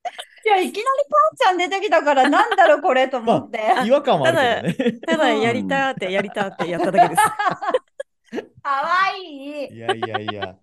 [0.45, 3.61] いや、いきなりパンちゃん出てきたから、なんだろう、これと思って。
[3.85, 5.01] 違和感はあるけどね。
[5.07, 7.23] ただやりたーってやりたーってやっただけです。
[8.63, 9.23] かわい
[9.71, 9.75] い。
[9.75, 10.57] いやいやいや。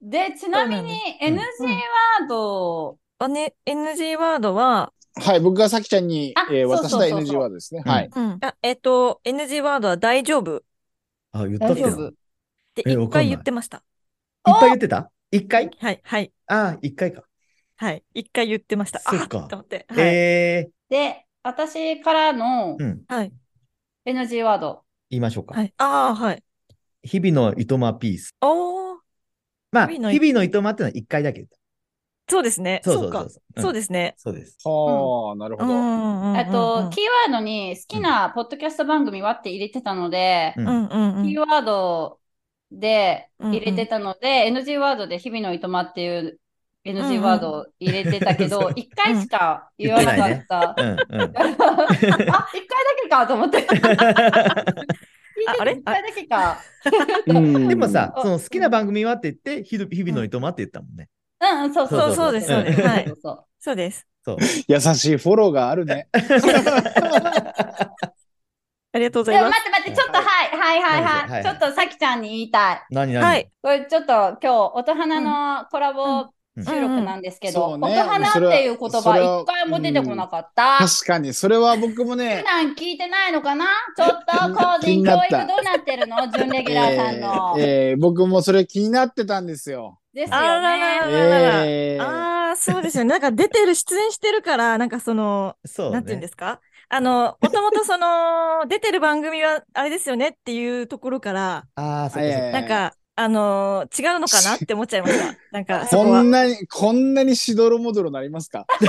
[0.00, 7.82] で、ちなみに NG ワード、あね、NG ワードは、はい、僕がさきちゃんにあ、えー渡した NG ワードですね。
[7.84, 8.10] うんはい。
[8.14, 8.38] うん。
[8.40, 10.56] あ、えっと、NG ワードは大丈夫？
[10.58, 10.62] っ
[11.32, 11.88] あ、言ったっけな？
[11.88, 12.12] 大丈夫
[12.74, 13.78] てえわかんない一回言ってました。
[13.78, 13.82] いっ
[14.44, 15.10] ぱい言ってた？
[15.30, 15.70] 一回？
[15.78, 17.22] はい、はい、ああ、一回か。
[17.82, 18.04] はい。
[18.14, 19.00] 一回言ってました。
[19.00, 19.86] そっかあと思って。
[19.88, 19.98] はい。
[20.06, 23.02] えで、私からのー、うん。
[23.08, 23.32] はい。
[24.06, 24.84] NG ワード。
[25.10, 25.56] 言いましょうか。
[25.56, 25.74] はい。
[25.78, 26.44] ああ、はい。
[27.02, 28.36] 日々のいとまピース。
[28.40, 28.98] おー、
[29.72, 31.56] まあ、日々のいとまってのは一回だけ言った。
[32.28, 32.82] そうですね。
[32.84, 33.26] そうそうそうか。
[33.60, 33.72] そう。
[33.72, 34.14] ですね。
[34.16, 34.58] そうです。
[34.62, 35.72] はあ、なるほど。
[35.72, 36.36] うんうんうんうん。
[36.36, 42.20] えっと、キーワードに好きなポッドキャスト番組はって入れてたので、うんうんうんうんキーワード
[42.70, 46.38] で入れてたので、NG ワードで日々のいとまっていう
[46.84, 50.74] NG ワードを入れてたけど、一回しか言わなかった。
[50.76, 50.98] うんうん。
[51.12, 52.48] あ、一回だ
[53.02, 53.66] けかと思って。
[55.58, 55.74] あれ？
[55.74, 56.58] て一回だけか。
[57.26, 61.08] うんでもさ、その好きな番組はって言って、日々のいとまって言ったもんね。
[61.40, 63.12] うんうん、そうそうそうですそうですはい
[63.58, 64.06] そうです。
[64.24, 64.36] そう。
[64.68, 66.08] 優しいフォローがあるね。
[68.94, 69.58] ありがとうございます。
[69.58, 71.42] 待って待って、ちょっとはい、はいはいはいはい。
[71.42, 72.82] ちょっとさきちゃんに言いたい。
[72.90, 73.24] 何何？
[73.24, 73.50] はい。
[73.62, 80.78] これちょっと今日、音花のコラボうん収録なんですけど、うんうんね音花っていう言葉一回も出てこなかった。
[80.78, 83.64] 確かに、それは僕も普ね、段聞いてないのかな？
[83.96, 86.16] ちょっと個人教なった育どうなってるの？
[86.30, 87.54] 準レギュラーさんの。
[87.58, 89.98] えーえー僕もそれ気になってたんですよ。
[90.12, 90.42] ですよね。
[90.42, 93.10] ららららえーああ、そうですよね。
[93.10, 95.92] なんか出てる、出演してるから、なんかその、そうね。
[95.94, 96.60] なんて言うんですか？
[96.90, 105.34] あの、もともとその、出てる番組はあれですよねっていうところから、ああ、そっかそっえなんか、あのー違うのかなって思っちゃいました。
[105.52, 106.30] なんか、そここはん。
[106.30, 108.64] なに、こんなにしどろもどろなりますか？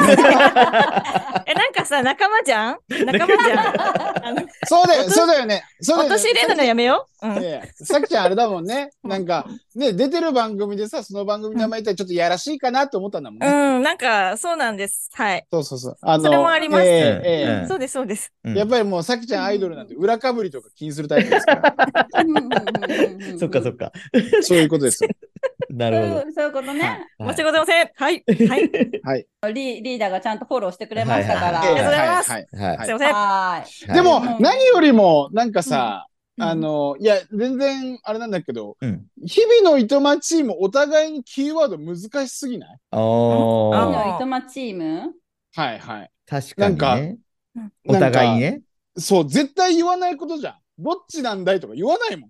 [1.46, 2.78] え、なんかさ、仲間じゃん？
[3.06, 4.48] 仲間じゃん？
[4.66, 5.64] そうだよ、そうだよね。
[5.82, 6.16] そうだよね。
[6.16, 7.28] 陥れるのやめよう？
[7.28, 7.44] うん。
[7.44, 8.92] ええさきちゃんあれだもんね。
[9.04, 9.46] なんか、
[9.76, 13.48] ね、出てる番組でさ、その番組の名前言ったらちょっとやらしいかなって思ったんだもんね。
[13.48, 15.10] うん、なんか、そうなんです。
[15.14, 15.46] はい。
[15.52, 15.98] そうそうそう。
[16.02, 18.32] あの、それもありますええええうんそうです、そうです。
[18.46, 21.76] うんやっぱりもうさきちゃんアイドルなんて裏かぶりとか気にするタイプですから。
[23.40, 23.92] そっかそっか。
[24.44, 25.10] そういうことですよ。
[25.70, 26.32] なるほど。
[26.34, 26.82] そういうことね。
[27.20, 27.90] はい申し訳ございません。
[27.96, 28.24] はい。
[28.48, 28.72] はい。
[29.04, 29.54] はい。
[29.54, 31.60] リリーダーがちゃんとフォローしてくれましたから。
[31.60, 33.14] はいありがとうございますはいはいすいません。
[33.14, 33.90] はーい。
[33.90, 39.06] はいでも、うん何よりも、なんかさ、うんあの、いや、全然、あれなんだけど、うん。
[39.24, 42.70] 日々のいとまチーム、お互いにキーワード難しすぎない？
[42.90, 45.14] あ次あ、のいとまチーム？
[45.56, 46.12] はいはい。
[46.26, 47.18] 確かになんね。
[47.56, 48.62] うんお互いにね。
[48.98, 50.56] そう、絶対言わないことじゃん。
[50.80, 52.30] どっちなんだいとか言わないもん。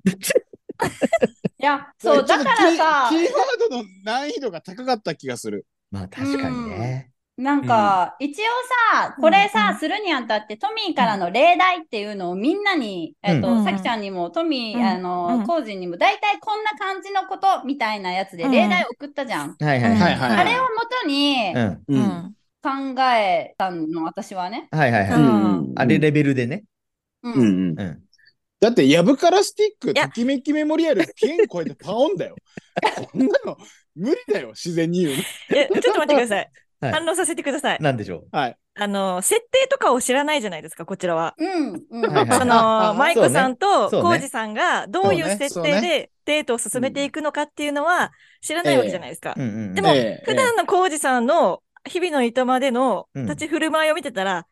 [1.63, 5.65] いや、そう、だからさキー、ワードの難易度が高かった気がする。
[5.91, 7.13] まあ確かにね。
[7.37, 8.43] なんか、一応
[8.93, 14.97] さ、これさ、うんするにあたって、トミーからの例題っていうのをみんなに、えっと、うんさきちゃんにも、トミー、うんあ
[15.33, 19.55] うんの、コージンにも、大体こんな感じのことみたいなやつで例題送ったじゃん。
[19.59, 20.15] はいはいはい。
[20.15, 20.67] はいあれをも
[21.01, 21.83] とにうん。
[21.87, 21.93] う。
[21.93, 22.33] うんん。
[22.61, 24.67] 考えたの、私はね。
[24.71, 25.19] はいはいはい。
[25.19, 26.65] うんあれレベルでね。
[27.23, 27.33] うん。
[27.33, 27.79] うんうん。
[27.79, 28.02] うん。
[28.63, 32.35] だって、ヤブカラスティック、ときめきメモリアル、ピエン超えてパオンだよ。
[32.95, 33.57] こんなの、
[33.93, 35.13] 無理だよ、自然に言う
[35.53, 36.37] え、ちょっと待ってください。
[36.37, 36.49] はい
[36.91, 37.77] 反応させてください。
[37.79, 38.39] なんでしょの。
[38.39, 38.57] はい。
[38.75, 41.33] あの、設定とかを知らないじゃないですか、こちらは。
[41.37, 41.81] うん。
[41.89, 42.11] うん。
[42.11, 48.11] はいはいその、マイクさんとコウジさんがどういう設定でデートを進めていくのかっていうのは
[48.41, 49.41] 知らないわけじゃないですかう。。
[49.41, 49.73] うんうん。
[49.75, 54.45] でもええ普段のコウジさんの日々のいとまでのうん立ち振る舞いを見てたら、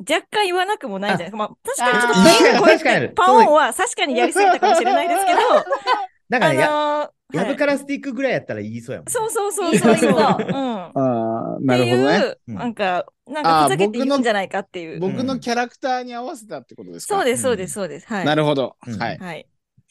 [0.00, 1.36] 若干言わなくもないじゃないですか。
[1.36, 5.38] まあ、確かにちょっとパオンは確かにやりすぎたかもしれないですけど、
[6.28, 9.12] なんかね、やあのーヤブはいカラスティックぐらいやったら言いそうやもんね。
[9.12, 10.10] そうそうそういいそうそう。
[10.10, 10.24] そ うん。
[10.26, 12.34] ああ、なるほどね。
[12.48, 14.98] なんか、なんかふざけて僕の言うんじゃないかっていう。
[14.98, 17.14] 僕のキャラクターに合わせたってことですか？
[17.16, 18.08] そうです、そうです、そうです。
[18.08, 18.24] はい。
[18.24, 18.76] なるほど。
[18.86, 19.18] うんはい。
[19.18, 19.46] はい。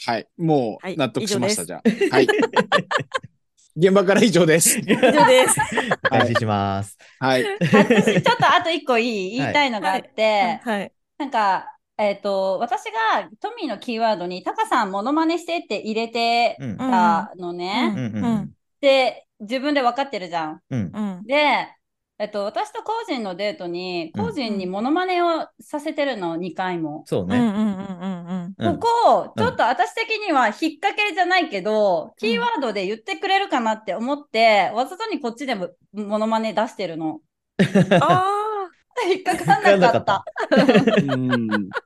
[0.06, 0.28] はい。
[0.38, 1.82] もはいう納得しました、以じゃあ。
[2.16, 2.28] はい。
[3.76, 4.80] 現場から以上です。
[4.80, 5.56] 以上です。
[6.10, 6.98] 開始します。
[7.20, 7.46] はい。
[7.60, 10.92] 私、ちょっとあと一個いいはい言いたいのがあって、はい。
[11.18, 11.66] なんか、
[11.98, 16.78] えっ、と、私がトミーのキーワードにタカさんモノマネしてって入れてうん。
[16.78, 17.94] たのね。
[17.96, 20.62] うんうんうんで、自分で分かってるじゃん。
[20.70, 20.92] うん。
[20.94, 21.24] うん。
[21.26, 21.68] で、
[22.18, 27.04] えっと、私とコージンのデートに、うんコージンにモノマネをさせてるの、2回も。
[27.06, 27.38] そうね。
[27.38, 37.22] うんうんうんうんうんここ、ちょっと私的には引っ掛けじゃないけど、キーワードで言ってくれるかなって思って、わざとにこっちでもモノマネ出してるの。
[37.60, 37.94] うん。
[38.04, 38.70] あ
[39.12, 40.24] 引っかかんなかった。
[41.14, 41.70] うん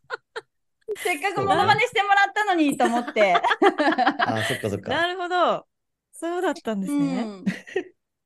[0.96, 3.36] せっかくモノマネしてもらったのにと思って。
[3.36, 4.90] あー、そっかそっあ、か。
[4.90, 5.66] なるほど。
[6.12, 7.24] そうだったんですね。
[7.24, 7.46] うん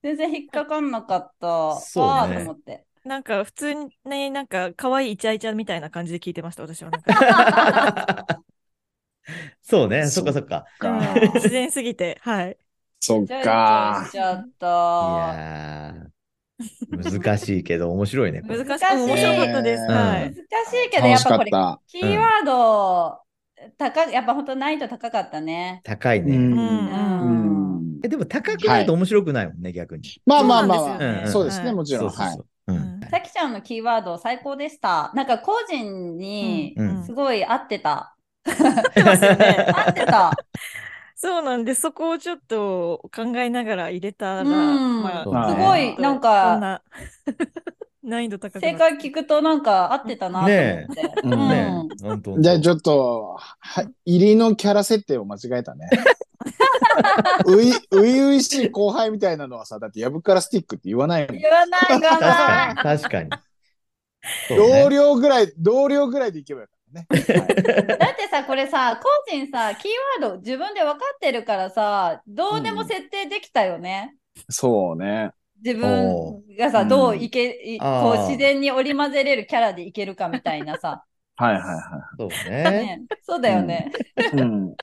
[0.03, 1.75] 全然引っかかんなかった。
[1.79, 2.85] そうねああと思って。
[3.08, 6.91] なんか普通にね、なんか可愛いイチャイチャみたいな感じで聞いてました、私は。
[9.62, 10.66] そうね、そっかそっか。
[10.82, 12.58] うんか自然すぎて、 はい。
[12.99, 14.12] そっかし。
[14.12, 16.12] ちゃっいた。
[16.89, 18.41] 難しいけど面白いね。
[18.41, 18.86] 難しい。
[18.95, 19.84] 面白かったです。
[19.86, 20.38] 難し
[20.88, 21.51] いけど、やっぱこれ。
[21.88, 23.20] キーワード、
[23.78, 25.82] 高い、やっぱ本当難易度高かったね。
[25.84, 26.36] 高いね。
[26.36, 27.58] うんうんうん
[28.03, 30.03] えでも高くないと面白くないもんね、逆に。
[30.26, 32.12] まあまあまあまあ、そうですよねもちろん。
[33.10, 35.12] さきちゃんのキーワード最高でした。
[35.14, 38.16] なんか個人にうんすごい合ってた。
[38.43, 40.32] てますよね 合ってた。
[41.16, 46.82] そうなんで、そこをちょっと考えながら入れたら、うんまあ、すごい、なんか、な
[48.03, 52.41] 難易度高くな正解聞くとなんか合ってたなと思って。
[52.41, 55.89] じゃあちょっと、は入りのキャラ設定を間違えたね。
[57.45, 61.37] うい、ういういしい後輩みたいなのはさ、だってやぶからスティックって言わないもん。
[61.37, 62.75] 言わない言わない。
[62.75, 62.99] 確かに。
[62.99, 63.29] 確かに。
[64.47, 67.07] そうね同僚ぐらい、同僚ぐらいでいけばよかったね。
[67.97, 69.91] だってさ、これさ、個人さ、キー
[70.21, 74.15] ワード自分で分かってるからさ、どうでも設定できたよね。
[74.49, 75.31] そうね。
[75.63, 81.03] 自お分がさ、うんどういけ、こう自然に織り交ぜれるキャラでいけるかみたいなさ。
[81.35, 81.81] はいはいは
[82.17, 82.63] そうね。
[82.63, 83.91] ね、 そうだよね。
[84.17, 84.37] い。
[84.37, 84.75] うん。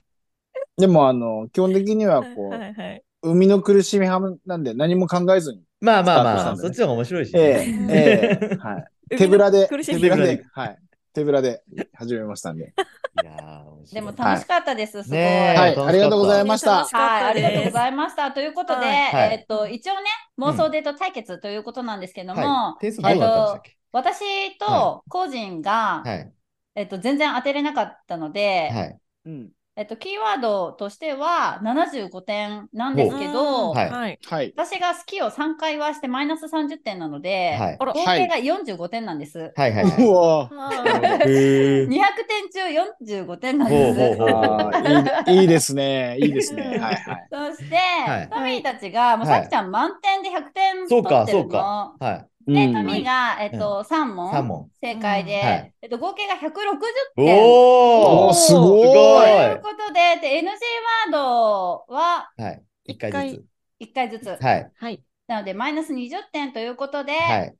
[0.77, 3.03] でも、あの、基本的には、こはいうは、い。
[3.23, 5.63] 生みの苦しみ派なんで何も考えずに。
[5.81, 7.43] まあまあまあ、そっちの方が面白いしえね。
[7.89, 9.17] え、ええ、はい。
[9.17, 10.77] 手ぶらで、手ぶらでで、はい。
[11.13, 11.63] 手ぶらで
[11.93, 12.73] 始めましたんで。
[13.21, 15.19] いやでも楽しかったです、すごい。
[15.19, 18.31] はい、ありがとうございましたはい、ありがとうございました。
[18.31, 20.01] ということで、はいえっと、一応ね、
[20.37, 22.79] 妄想デート対決ということなんですけども、はい。
[22.81, 23.77] 点数どうだったんでしたっけ？
[23.91, 26.31] 私と個人が、はい。
[26.75, 28.99] えっと、全然当てれなかったので、はい。
[29.25, 29.49] うん。
[29.77, 34.19] えっと、キーワードとしては75点なんですけど、はい。
[34.55, 39.51] 私が好きを3回はしてマイナス30点なので、はい合計が45点なんです。
[39.53, 41.29] はいはいはうわい。
[41.29, 43.99] へ200点中45点なんです。
[43.99, 46.17] ほうほうあーいいいいですね。
[46.19, 46.61] いいですね。
[46.63, 47.27] はいはい。
[47.29, 51.43] そして、いトミーたちが、もうはいさきちゃん満点で100点そうか取ってるの。
[51.43, 52.27] そうかはい。
[52.47, 54.69] で、うんトミーが、えっと、3問3問。
[54.81, 57.37] 正解で、えっと、合計が160点。
[57.37, 62.63] おーおーすごいというすことで、で NG ワードははい。
[62.85, 63.45] 一回ず
[63.79, 64.23] 1回ずつ。
[64.23, 64.43] つ。
[64.43, 64.71] はい。
[64.77, 65.03] はい。
[65.27, 67.55] なので、マイナス20点ということで、はい。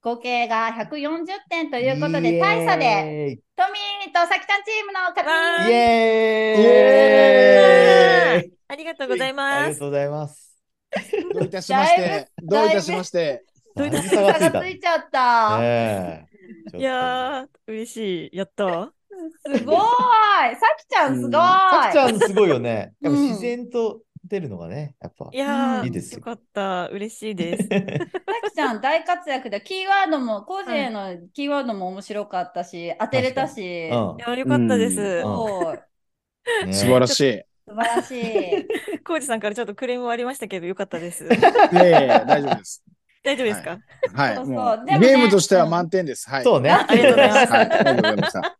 [0.00, 9.68] 合計が140点ということで、イ大差で、トミーとさきちゃんチームの勝わちイイエーイエーイありがとうございあます。
[9.68, 10.58] りがとうございます。
[11.32, 13.44] どういたしまして、どういたしまして。
[13.74, 14.50] どういたし差がついた。
[14.50, 16.78] 差がついちゃった。
[16.78, 18.36] いやー、嬉しい。
[18.36, 18.92] やった。
[19.44, 19.76] すごい
[20.56, 22.94] さきちゃんすごい、うんさきちゃんすごいよね。
[23.00, 25.36] やっぱうん自然と出るのがね、やっぱい。
[25.36, 26.88] やー、いいですよよかった。
[26.90, 27.68] 嬉しいです。
[27.68, 35.22] さきちゃん大活躍で、キーワードも、個人へのキーワードも面白かったし、当てれたし、うんいや、よかったです。
[36.70, 37.42] 素晴らしい。
[37.68, 39.02] 素晴らしい。
[39.04, 41.24] コウジさんからちょっとクレームはありましたけど、よかったです。
[41.24, 42.82] いやいや、大丈夫です。
[43.22, 43.78] 大丈夫ですか？
[44.14, 44.36] はい。
[44.36, 46.28] そうそうもうでもねゲームとしては満点です。
[46.28, 46.44] はい。
[46.44, 46.70] そうね。
[46.70, 47.52] ありがとうございます。
[47.52, 47.60] はい。
[47.60, 48.56] ありがとうございました。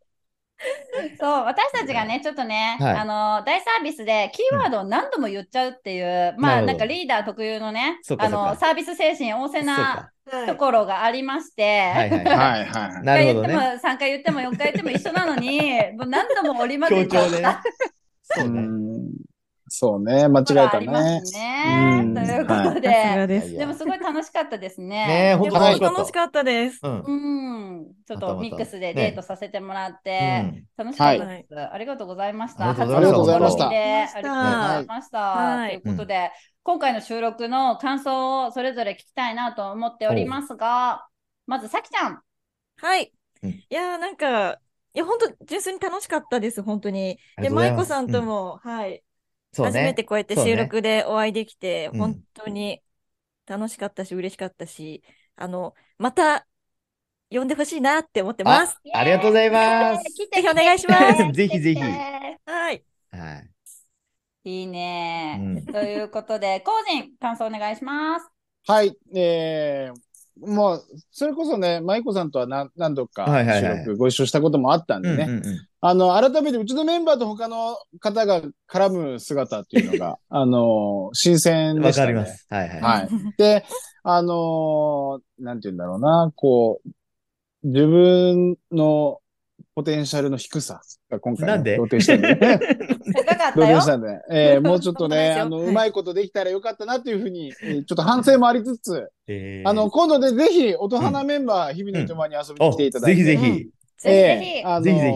[1.19, 10.47] そう、私たちがね、ちょっとね、はいあの、大サービスでキーワードを何度も言っちゃうっていう、まあ、なるほどなんかリーダー特有のねそう、かあの、そうかサービス精神旺盛なか。
[10.47, 12.27] ところがありまして、はいはいはい。
[12.27, 13.03] はいはい。
[13.03, 13.81] なるほど1回言ってもね。
[13.83, 15.61] 3回言っても4回言っても一緒なのに、
[15.97, 17.63] もう何度も織り交強調でねぜちゃった。
[18.41, 18.61] そうね。
[18.61, 19.32] うん
[19.75, 21.23] そうね、間違えたね。
[21.25, 22.01] すね。
[22.03, 25.37] うんということで、でもすごい楽しかったですねえ、ね。
[25.37, 26.45] ほんでもと楽しかった。
[26.45, 26.81] です。
[26.83, 27.01] うん。
[27.01, 32.69] うん、ちょっとミックスでデートさせてもらって、うん楽しかったです、ありがとうございました。
[32.69, 35.19] ありがとうございましたありがとうございました。
[35.19, 36.31] はいということで、
[36.63, 41.07] 今回の収録の感想をそれぞれ聞きたいなと思っておりますが、
[41.47, 42.21] まずさきちゃん。
[42.77, 43.05] はい。
[43.07, 43.13] うん
[43.45, 44.59] いやー、なんか、
[44.95, 47.19] いや、本当純粋に楽しかったです、本当に。
[47.39, 49.03] で、舞子さんとも、はい、
[49.53, 49.73] そうね。
[49.73, 52.83] 初めてこうやって収録でお会いできて、うん本当に
[53.47, 55.03] 楽しかったし、嬉しかったし、
[55.37, 56.47] あの、また
[57.31, 58.79] 呼んでほしいなって思ってます。
[58.95, 60.05] あありがとうございます。
[60.05, 62.85] 来てぜひお願いします ぜひぜひ来てはい。
[63.11, 63.49] はい。
[64.45, 68.29] いいね、うんということで、コージン、感想お願いします。
[68.67, 68.97] はい。
[69.15, 73.27] えー、もう、それこそね、舞子さんとは何何度か
[73.61, 75.43] 収録ご一緒したこともあったんでね。
[75.81, 82.07] あの、改めてうちのメンバーと他の方が絡む姿っていうのが、 あの、新鮮でわしたね。
[82.07, 82.47] かります。
[82.49, 82.81] はいはい。
[82.81, 83.09] はい。
[83.37, 83.65] で、
[84.05, 86.89] あのーなんて言うんだろうな、こう、
[87.65, 89.19] 自分の
[89.75, 91.75] ポテンシャルの低さが今回、ね、なんで？
[91.77, 92.37] 露呈したんで、
[93.55, 93.87] 露呈よし。
[93.87, 103.69] たんで、えー もうちょっとね、あの、そうまいことできたらよかったなっていうふうに、えーちょっと反省もありつつ、えーあの、今度でぜひ、音花メンバー、日々の糸間に遊びに来ていただいて、ぜひぜひ。
[103.99, 105.13] ぜひあのーぜひぜ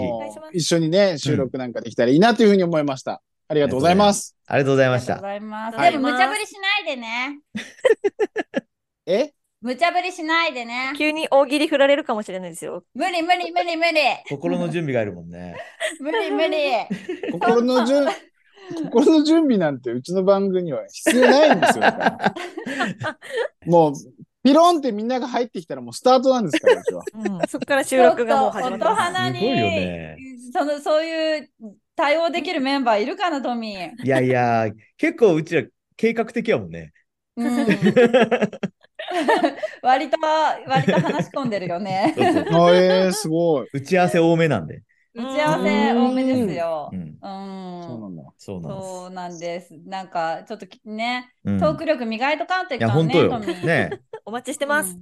[0.52, 3.20] ひ一緒にね、収録なんかできたらいいなというふうに思いました。
[3.48, 4.36] ありがとうございます。
[4.46, 5.46] ありがとうございましたありがとうご。
[5.46, 5.76] ざいます。
[5.78, 6.52] はいでも、無茶ぶりし
[6.84, 7.40] ないでね。
[9.06, 9.32] え？
[9.66, 10.92] 無茶ぶりしないでね。
[10.96, 12.84] 急に大喜利振られるかもしれないですよ。
[12.94, 14.00] 無理無理無理無理。
[14.28, 15.56] 心の準備があるもんね。
[15.98, 17.32] 無理無理。
[17.32, 18.06] 心の準、
[18.84, 21.84] 心の準備なんてうちの番組には必要ないんですよ。
[23.66, 23.94] もう、
[24.44, 27.02] ピロンってみんなが入ってきたらもうスタートなんですから、うちは。
[27.12, 29.02] うん、そこから収録がもう始まって音ます。
[29.02, 30.16] 花にすごいよね
[30.52, 31.50] そのそういう
[31.96, 34.04] 対応できるメンバーいるかな、トミー。
[34.04, 35.64] いやいや、結構うちら
[35.96, 36.92] 計画的やもんね。
[37.36, 37.66] うん、
[39.82, 40.16] 割と
[40.66, 42.14] 割と話し込んでるよね。
[42.16, 43.68] そうそうあえー、すごい。
[43.72, 44.82] 打ち合わせ多めなんで。
[45.14, 46.90] 打ち合わせ多めですよ。
[46.92, 46.98] うん。
[46.98, 47.82] うん。
[47.82, 48.22] そうなんだ。
[48.36, 48.88] そうなんです。
[48.88, 49.74] そうなんです。
[49.86, 53.38] なんか、ちょっときね、うんトーク力磨いとかんといかんね、本当よ。
[53.38, 53.90] ね
[54.24, 54.96] お待ちしてます。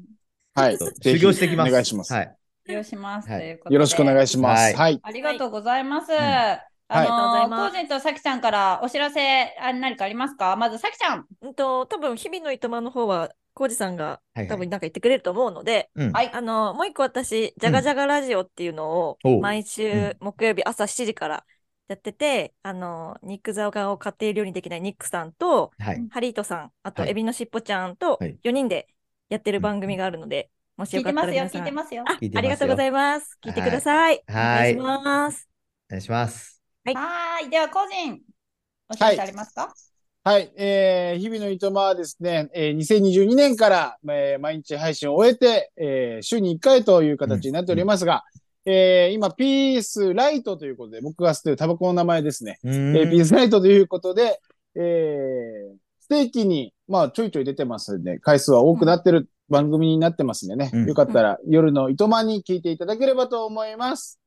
[0.55, 0.79] はい。
[1.03, 1.71] 修行してきます。
[1.71, 2.13] お願いします。
[2.13, 2.37] はい。
[2.67, 3.75] 利用します、はいということで。
[3.75, 4.63] よろしくお願いします。
[4.63, 5.01] はいはい。
[5.03, 6.13] ありがとうございます。
[6.13, 10.57] はいのー、コありがとうございージンとさきちゃんからお知らせあ何かありますか？
[10.57, 11.27] まずさきちゃん。
[11.43, 16.13] うんと、多分日々のいとまの方は、コウジさんがはいはい多分なんか言ってくれると思うので、うん。
[16.13, 16.31] はい。
[16.33, 21.47] あの、もう一個私、じゃがじゃがラジオっていうのを毎う週木曜日朝7時から
[21.89, 26.07] やってて、あの、肉座を買っているようにできないニックさんと、はい。
[26.11, 28.89] ハリートさん、あとはいエビのしっぽちゃんとはい4人で
[29.29, 32.03] やってる番組があるので、もしよかった聞いてますよ、ら皆さん聞いてますよ。
[32.07, 33.39] あ聞いてますよありがとうございます。
[33.43, 34.25] 聞いてください。
[34.27, 35.49] はいお願いします。
[35.89, 36.63] お願いします。
[36.85, 37.51] はいはーい。
[37.51, 38.23] では、コージン、
[38.89, 39.75] お知らせありますか？
[40.27, 40.51] はい。
[40.57, 48.25] えー、日々のいとまはですね、えー、2022年から、えー、毎日配信を終えて、えー、週に1回という形になっておりますが、
[48.65, 52.59] えー、今、ピースライトということで、僕が吸ってるタバコの名前ですね。
[52.65, 54.41] うえー、ピースライトということで、
[54.77, 60.71] えー、ステーキに、まあ、ちょいちょい出てますんで、回数は多くなってる番組になってますんでね。
[60.73, 64.19] うんよかったら、夜のいとまに聞いていただければと思います。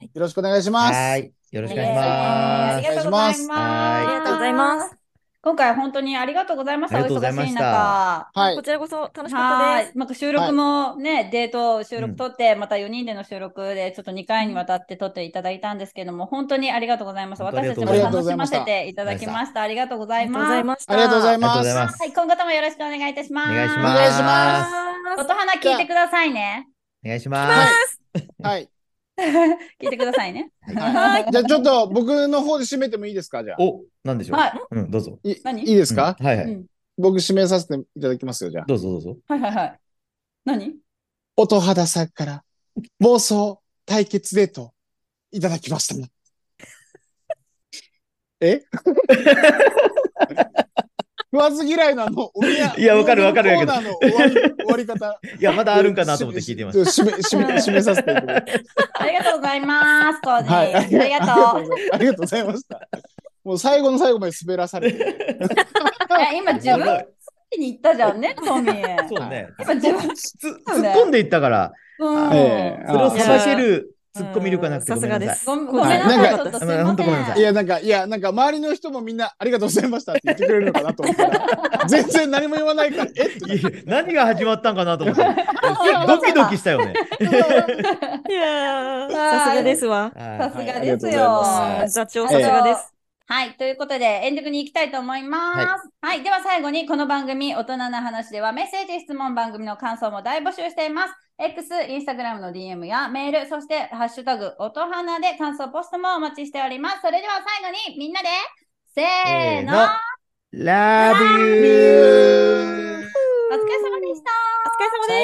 [0.00, 0.92] よろしくお願いします。
[0.92, 1.32] はい。
[1.50, 2.80] よろしくお願いしあます。
[2.80, 3.48] りがとうございます。
[3.48, 5.01] はいありがとうございます。
[5.44, 7.02] 今回本当にありがとうございました。
[7.02, 8.30] お忙しい中。
[8.32, 8.62] はいこ。
[8.62, 9.98] ちらこそ楽しかはいったです。。
[9.98, 17.42] なんか収録もね、デート収録撮って、また4人での収録で、ちょっと2回にわたって撮っていただいたんですけども、本当にありがとうございます。
[17.42, 19.62] 私たちも楽しませていただきました。
[19.62, 20.86] ありがとうございます。
[20.86, 21.58] ありがとうございありがとうます。
[21.58, 22.02] ございます。
[22.02, 23.50] はい、今後ともよろしくお願いいたします。
[23.50, 24.26] お願いしお願いしま。
[25.02, 26.68] ます音花聞いてくださいね。
[27.04, 28.00] お願いします。
[28.40, 28.81] はい。
[29.80, 30.50] 聞いてくださいね。
[30.62, 31.26] はい。
[31.30, 33.56] じゃあちょっと僕の方で締めてもいいですかじゃあ？
[33.62, 34.38] お、なんでしょう？
[34.38, 34.60] はい。
[34.70, 35.18] うん、どうぞ。
[35.24, 35.62] い何？
[35.62, 36.46] いいですか、うんはいはい。
[36.46, 36.66] うん
[36.98, 38.64] 僕締めさせていただきますよ、じゃあ。
[38.66, 39.16] どうぞどうぞ。
[39.26, 39.78] はいはいはい。
[40.44, 40.76] 何？
[41.36, 42.44] 音肌さんから
[43.00, 44.74] 妄想対決デート
[45.30, 46.10] いただきましたね。
[48.40, 48.62] え？
[51.32, 55.18] 食わず嫌いなの、おみやいやわかるわかるコーナーの終わり終わり方。
[55.40, 57.02] いや、まだあるんかなと思って聞いてました。
[57.02, 58.62] 締め、締め、締めさせていただきます。
[58.92, 60.48] ありがとうございます、コージ。
[60.50, 60.74] はい。
[60.74, 61.62] ありがとう。
[61.62, 61.70] う。
[61.90, 62.80] ありがとうございました。
[63.44, 65.16] もう最後の最後まで滑らされて。
[66.32, 67.06] え今自分
[67.58, 69.08] に言ったじゃんね、トミー。
[69.08, 69.48] そうね。
[69.58, 70.14] 今自分。
[70.14, 75.46] つ突っ込んでいったから、うんええそれをさばけるツッコミ力がなくてうんごめんなさい。
[75.46, 76.84] ごめんごめんなさい、か。
[76.84, 85.24] 本当ごめんなさいや、なんか、いや、なんか、周りの人もみんな、ありがとうございましたって言ってくれるのかなと思ったら、全然何も言わないから、え何が始まったんかなと思って。
[86.06, 86.92] ドキドキしたよね。
[87.20, 90.12] いやー、さすがですわ。
[90.14, 91.44] はさすがですよ。
[91.86, 93.01] 座長さすがです。
[93.32, 93.56] はい。
[93.56, 95.88] ということで、エンディングに行きたいと思います。
[96.02, 96.22] はい。
[96.22, 101.14] では最後に、この番組、大人な話では、メッセージ、質問、番組の感想も大募集しています。
[101.38, 107.00] X、Instagram の DM やメール、そして、ハッシュタグ、音花で感想ポストもお待ちしております。
[107.00, 108.28] それでは最後に、みんなで、
[108.94, 111.80] せーの、せーの Love you!
[113.00, 114.30] お疲れ様でした。
[114.60, 115.14] お疲れ様で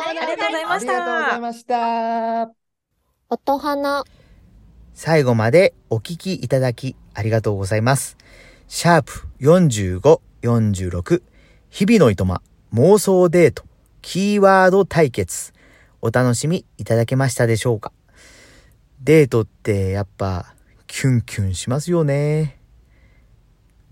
[0.00, 0.08] す。
[0.08, 1.40] ありがとうございましありがとうございた。
[1.40, 2.50] ました。
[3.28, 4.04] 音花
[4.94, 8.16] 最後までお聞きいただきありがとうございます。
[8.66, 11.22] シャープ45、46、
[11.68, 12.40] 日々のいとま、
[12.72, 13.64] 妄想デート、
[14.00, 15.52] キーワード対決、
[16.00, 17.92] お楽しみいただけましたでしょうか？
[19.02, 20.54] デートってやっぱ
[20.86, 22.58] キュンキュンしますよね。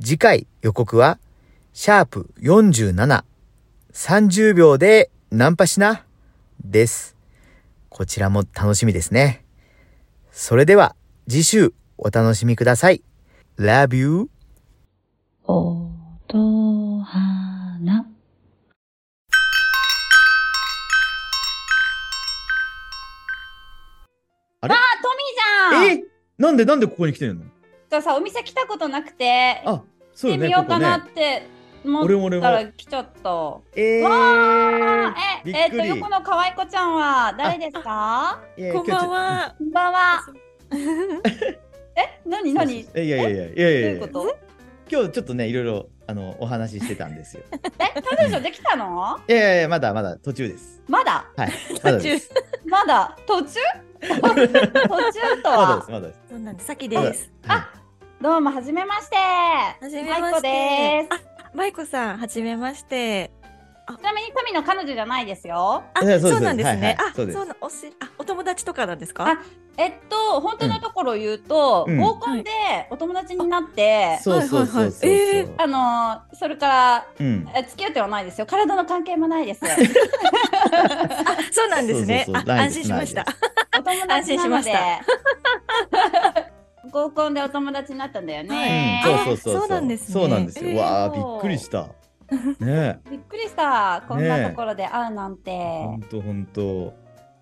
[0.00, 1.18] 次回予告は、
[1.74, 3.24] シャープ47、
[3.92, 6.06] 30秒でナンパしな、
[6.64, 7.14] です。
[7.90, 9.44] こちらも楽しみですね。
[10.32, 10.96] それでは、
[11.28, 13.02] 次週お楽しみください。
[13.58, 14.30] Love you!
[15.44, 18.06] 音花
[24.60, 24.74] あれ？
[24.74, 25.10] あ、ト
[25.74, 26.04] ミーじゃんえ？
[26.38, 27.44] なんでなんでここに来てんの？
[27.90, 29.82] じゃあさ、お店来たことなくて、あ、
[30.14, 31.08] そうよね、行ってみようかなっ。
[31.08, 31.48] て
[31.84, 33.28] 思俺も俺もったら来ちゃった。
[33.74, 34.14] えわー
[35.08, 38.40] あ、え、えっと、びっくり横の可愛い子ちゃんは誰ですか？
[38.72, 39.10] こんばん。
[39.10, 39.54] は。
[39.58, 40.20] こんばんは。
[41.98, 44.08] え、なになにいやいやいやいやういやいや
[44.90, 47.42] 今日ちょっとね、いろいろ、あの、お話ししてたんですよ。
[47.52, 49.18] え、彼女できたの？
[49.28, 50.80] いやいやいや、まだまだ途中です。
[50.88, 51.26] まだ？
[51.36, 51.52] はい。
[51.82, 52.30] まだです。
[52.64, 53.18] まだ？
[53.26, 53.60] 途中？
[54.00, 55.90] 途中とまだです、は。
[55.90, 56.20] まだです。
[56.30, 56.66] そうなんです。
[56.66, 57.30] さきです。
[57.46, 57.68] は
[58.22, 59.16] どうも、はじめまして。
[59.16, 61.22] はじめましてマイコです。
[61.44, 63.30] あ、マイコさん、はじめまして。
[63.96, 65.82] ちなみに、トミの彼女じゃないですよ。
[65.94, 66.70] あ、そうですそうなんですね。
[66.72, 69.26] はいはいあ、そうですそうな、おし、あ、お友達とかなんですか？
[69.26, 69.38] あ。
[69.80, 72.50] えっと、本当のところ言うと、うん合コンで
[72.90, 75.10] お友達になって、そうそうそうそう。
[75.10, 77.48] はいはいはいえーあのーそれから、うん。
[77.54, 78.46] え付き合ってはないですよ。
[78.46, 79.60] 体の関係もないです。
[79.64, 79.68] あ、
[81.52, 82.22] そうなんですね。
[82.22, 83.24] あ、そうそうそうないで安す心しました。
[83.78, 84.70] お友達しまし、
[86.90, 89.02] 合コンでお友達になったんだようんね。
[89.04, 89.54] そうそうそう。
[89.60, 90.70] そうなんですねそうなんですよ。
[90.70, 91.86] えーわあ、びっくりした。
[92.60, 94.04] ね びっくりした。
[94.08, 95.50] こんなところで会うなんて。
[95.50, 95.84] え。
[95.84, 96.94] ほんとほんと。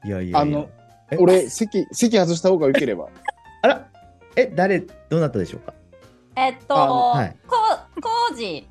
[0.05, 0.39] いやいやいや。
[0.41, 0.69] あの、
[1.11, 1.17] え？
[1.19, 3.09] 俺、席、席外した方が良ければ。
[3.63, 3.89] あら
[4.37, 5.73] え、誰、どうなったでしょうか？
[6.37, 7.57] えっと、はいこ
[7.97, 8.69] う、こうじ、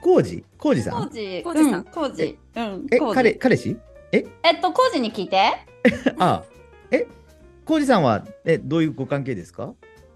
[0.00, 1.02] コウジコウジさん？
[1.02, 3.76] こうじ、コウジさんうこうじ、うん、彼、彼氏？
[4.12, 4.20] え？
[4.20, 4.24] っ
[4.60, 5.40] と、こうじに聞いて。
[6.18, 6.42] あ
[6.90, 7.06] え、
[7.64, 9.72] コウジさんは、え、どういうご関係ですか？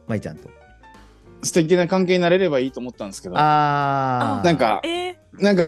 [0.09, 0.49] 舞ちゃんと。
[1.43, 3.35] 素敵な関係になれればいいと思ったんですけど。
[3.37, 4.45] あー。
[4.45, 5.67] なんか、えなんか、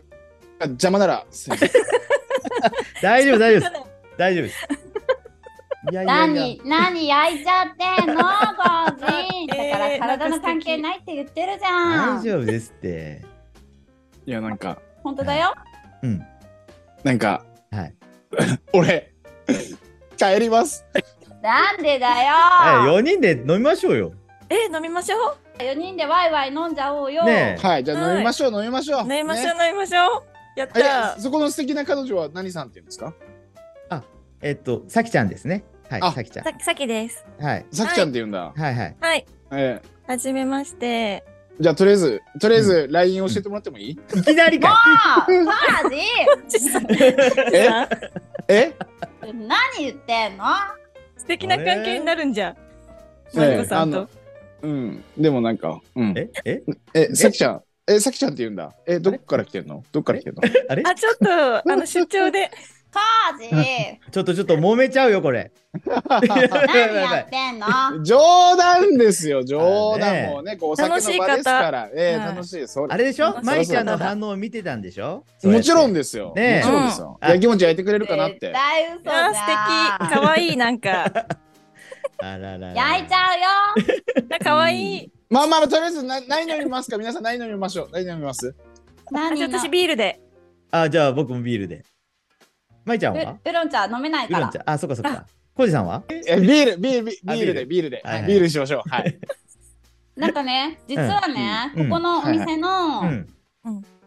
[0.60, 1.24] 邪魔なら。
[3.02, 3.72] 大丈夫、大丈夫です。
[4.16, 4.68] 大丈夫です。
[5.90, 6.26] いやいやいや。
[6.26, 8.28] 何、何焼いちゃってんの、こ
[8.96, 9.46] うじ。
[9.48, 12.22] だからえー体の関係ないって言ってるじゃ大ん。
[12.22, 13.22] 丈夫ですって。
[14.26, 15.54] いや、なんか、本当だよ。
[16.02, 16.24] うん。
[17.02, 17.94] なんか、はい。
[18.72, 19.12] 俺、
[20.16, 20.86] 帰ります。
[21.42, 22.26] なんでだえ、
[22.86, 22.94] よ。
[22.96, 24.12] 4人で飲みましょうよ。
[24.48, 25.36] ー、飲みましょう？
[25.59, 27.24] 4人でワイワイ飲んじゃおうよ。
[27.24, 27.66] ねえ。
[27.66, 28.12] はい、じゃあはい。
[28.12, 29.02] 飲みましょう、飲みましょう。
[29.02, 30.18] 飲みましょう、ね飲みましょ
[30.57, 30.59] う。
[30.59, 33.12] やっそこの素敵な彼女は何さんって言うんですか？
[34.42, 35.64] えっと、さきちゃんですね。
[35.88, 36.44] はい、あさきちゃん。
[36.44, 37.24] ささきです。
[37.40, 37.66] はい。
[37.72, 38.52] さきちゃんって言うんだ。
[38.55, 38.96] はいはい。
[39.00, 39.26] はい。
[39.52, 39.88] ええ。
[40.07, 41.24] はじめまして。
[41.61, 44.70] じゃあ、とりあえず、とりあえず、LINE 教えてもらってもいい、いきなりか。
[44.70, 45.26] あ、
[45.82, 45.96] マジ
[47.57, 47.64] え？
[48.48, 48.72] え？
[49.22, 50.44] 何言ってんの？
[51.16, 52.55] 素敵な関係になるんじゃ。
[53.34, 54.09] えマリコさんと
[54.64, 55.04] うん。
[55.16, 56.14] ででもなんか、うん。
[56.16, 56.62] ええ？
[56.94, 57.62] え、さきちゃん。
[57.86, 58.72] え、さきちゃんって言うんだ。
[58.86, 59.82] え、どこから来てんの？
[59.92, 60.42] どっから来てんの？
[60.68, 60.82] あれ？
[60.86, 61.28] あちょっと
[61.70, 62.50] あの出張で
[62.90, 63.48] カージ
[64.12, 65.50] ちょっとちょっと揉めちゃうよ、これ。
[65.84, 67.66] 何やってんの？
[68.04, 71.88] 冗談ですよ、冗あね談もうね、こうお酒の場ですから。
[71.94, 72.68] ええはい楽しい。
[72.68, 73.32] それあれでしょ？
[73.32, 75.24] そう舞ちゃんの反応を見てたんでしょ？
[75.42, 75.98] もちろんで。
[75.98, 76.32] ですよ。
[76.36, 77.18] ねえもちろんですよ。
[77.20, 78.52] うんやきもち焼いてくれるかなっ絶て。
[78.52, 79.30] 対嘘じゃん。
[79.30, 81.26] あ素敵かわいいなんか
[82.32, 82.74] あららら。
[82.74, 84.38] 焼いちゃうよ。
[84.42, 86.96] かわいいまあまあ、とりあえずな何飲みますか？
[86.96, 87.88] 皆さん何飲みましょう？
[87.92, 88.54] 何飲みます？
[89.06, 90.20] あ何私ビールで
[90.70, 91.84] あ、じゃあ僕もビールで。
[92.84, 93.32] 舞ちゃんは？
[93.44, 94.58] うウロン茶飲めないからウロンち。
[94.58, 94.70] ゃん。
[94.70, 95.26] あ、そっかそっか。
[95.54, 96.02] コウジさんは？
[96.08, 98.02] えビール、ビール、ビあビールで、ビビールで。
[98.04, 98.88] はいはいビールしましょう。
[98.88, 99.18] はい。
[100.16, 103.26] なんかね、実はね、うんここのお店うのん。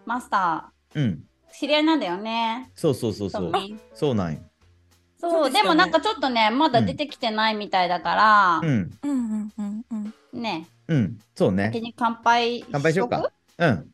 [0.05, 1.03] マスタうん。
[1.03, 1.17] ー、
[1.53, 2.71] 知り合いなんだよね。
[2.75, 3.51] そうそうそうそう。
[3.51, 4.39] トミーそうなんよ。
[5.19, 8.97] そう、でもなんかちょっとね、まだ出てきてないみたいだからう、ん。
[9.03, 9.85] うんうんうん
[10.33, 11.19] うんね、うん。
[11.35, 11.81] そうね先。
[11.81, 13.31] に乾杯乾杯しようか。
[13.57, 13.91] うん。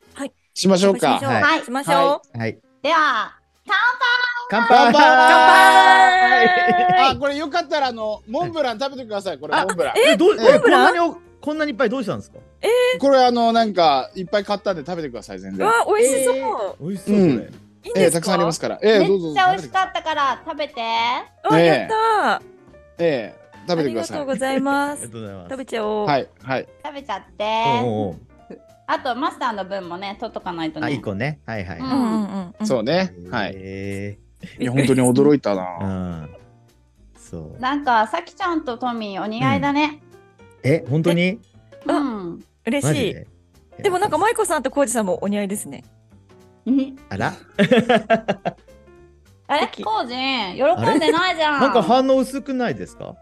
[0.54, 1.14] しましょうか。
[1.16, 2.60] はいはいしましょうはい。
[2.82, 3.34] では、
[3.66, 3.80] 乾
[4.50, 5.04] 乾杯杯
[7.10, 9.40] あ、これよかったら、あの、モンブラン食べてください。
[9.40, 9.96] これ、あモンブラン。
[9.98, 12.40] え、どう、ええ、こんなにお、こんなにいっぱいどうしたんですか？
[13.00, 15.66] これ、あの、なんか、いっぱい買ったんで食べてください、全然。
[15.66, 17.52] うわ美味しそう、え美味しそう、うんこれ。
[17.84, 18.20] いいんええ、ですか？
[18.20, 18.80] たくさんありますから。
[18.82, 19.32] ええ、めどうぞ。
[19.32, 20.82] っちゃ美味しかっったから食べて。
[20.82, 22.42] あええやった。
[23.00, 23.96] ええ、食べてください。
[23.96, 25.04] ありすがとうございます。
[25.04, 26.68] 食べちゃおうはい、はい。
[26.86, 27.82] 食べちゃって。
[27.84, 28.16] お
[28.86, 30.94] あと、マスターの分もね、取っとかないとあ、ね。
[30.94, 31.40] 一個ね。
[31.46, 31.80] はいはい。
[31.80, 33.14] うんうんうんそうね。
[33.32, 33.54] はい。
[33.56, 34.18] え
[34.60, 35.64] いや、本当に驚いたな。
[35.64, 36.30] ん。
[37.18, 37.62] そう。
[37.62, 40.02] なんか、さきちゃんとトミーお似合いだね。
[40.64, 41.40] え、本当に？
[41.88, 42.44] あうん。
[42.66, 43.16] 嬉しい
[43.82, 43.90] で？
[43.90, 45.84] もなんか舞子さんと浩二さんもお似合いですね
[47.10, 47.34] あら？
[49.48, 49.68] あれ？
[49.84, 50.64] コージン、喜
[50.96, 51.62] んでないじゃん。
[51.62, 53.16] なんか反応薄くないですか？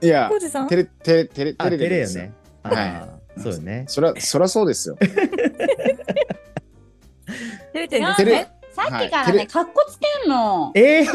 [0.00, 0.68] いや浩、二さん？
[0.68, 2.32] てれ、てれ、てれ、あ、てれ照れよですね。
[2.62, 3.84] はいそうよね。
[3.86, 4.96] そら、そらそうですよ。
[4.96, 5.06] 照
[7.74, 10.72] れてるんなんですね照れさっきからはいね、かっこつけんの。
[10.74, 11.06] えー、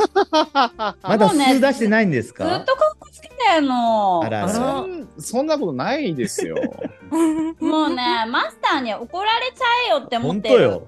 [1.02, 4.22] まだもうね数出してないんですずっかとかっこつけてんの。
[4.24, 6.56] あらあらそんそんなことないですよ。
[7.60, 10.56] もうね、マスターに怒られちゃえよって思ってる。
[10.70, 10.88] 本当よ。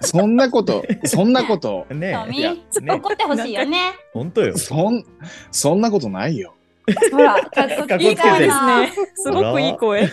[0.00, 3.92] そんなこと、そんなこと、ねトミいね怒ってほしいよね。
[4.12, 4.56] 本当よ。
[4.56, 5.04] そん、
[5.50, 6.54] そんなことないよ。
[7.10, 10.08] ほら、 かっこいい声ですなねすごくいい声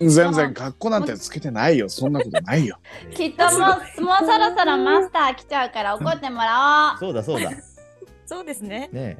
[0.00, 1.88] 全然格好なんてつけてないよ。
[1.88, 2.78] そんなことないよ。
[3.14, 6.98] きっともう、もうそろそろマスター来ちゃうから怒ってもらおう。
[6.98, 7.50] そうだそうだ。
[8.26, 9.18] そうですねね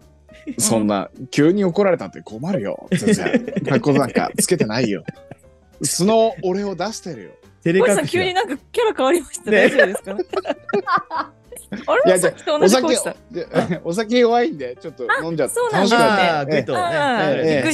[0.59, 2.89] そんな、急に怒られたって困るよ。
[2.91, 3.55] 全然。
[3.67, 5.05] 格好なんかつけてないよ。
[5.83, 7.31] 素の俺を出してるよ。
[7.65, 9.69] 照れ隠し急になんかキャラ変わりました、ね。
[9.69, 10.17] 大丈夫ですか
[11.87, 13.17] あれさっきと同お酒じ声し
[13.83, 15.95] お酒弱いんで、ちょっと飲んじゃってそうなんす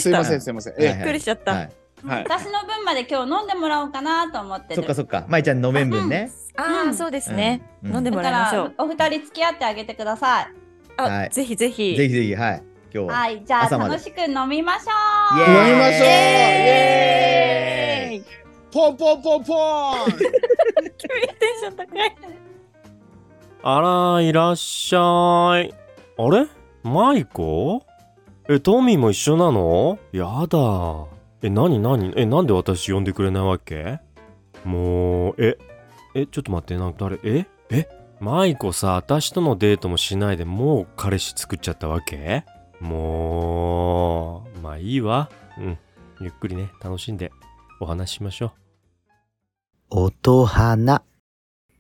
[0.09, 0.75] いません、すいません。
[0.79, 1.71] びっくりしちゃった、はい。
[2.05, 4.77] 私の分まで今日飲んでもらおうかなと思ってる。
[4.77, 5.25] そっかそっか。
[5.29, 6.31] 舞ちゃん飲めん分ね。
[6.57, 7.95] ああそうですね、うん。
[7.95, 8.75] 飲んでもらいましょう。
[8.79, 10.49] ら、お二人付き合ってあげてください。
[10.97, 11.31] あ、はい。
[11.31, 11.97] ぜひぜひ。
[11.97, 12.63] ぜひぜひ、はい。
[12.93, 13.15] 今日は。
[13.15, 14.91] はい、じゃあ楽しく飲みましょ
[15.37, 15.39] う。
[15.39, 16.07] 飲みましょう。
[16.07, 18.25] イエーイ
[18.73, 19.95] ポンポンポンポン。
[20.07, 22.17] 急にテンション高い。
[23.63, 23.81] あ
[24.15, 25.75] ら、いらっしゃい。
[26.19, 26.47] あれ？
[26.83, 27.83] マイコ？
[28.49, 29.99] ええ、トミーも一緒なの？
[30.13, 31.07] やだ。
[31.43, 32.13] え、なになに？
[32.17, 34.01] え、なんで私呼んでくれないわけ？
[34.65, 35.59] もう、え、
[36.15, 37.19] え、ちょっと待って、なんか誰？
[37.23, 37.47] え？
[37.71, 37.89] え？
[38.21, 42.45] マイコさ、私とのデートもしないでもう彼氏作っちゃったわけ？
[42.81, 45.31] もう、まあいいわ。
[45.59, 45.79] うん。
[46.21, 47.33] ゆっくりね、楽しんで
[47.81, 48.53] お話ししましょう。
[49.91, 51.10] 音花。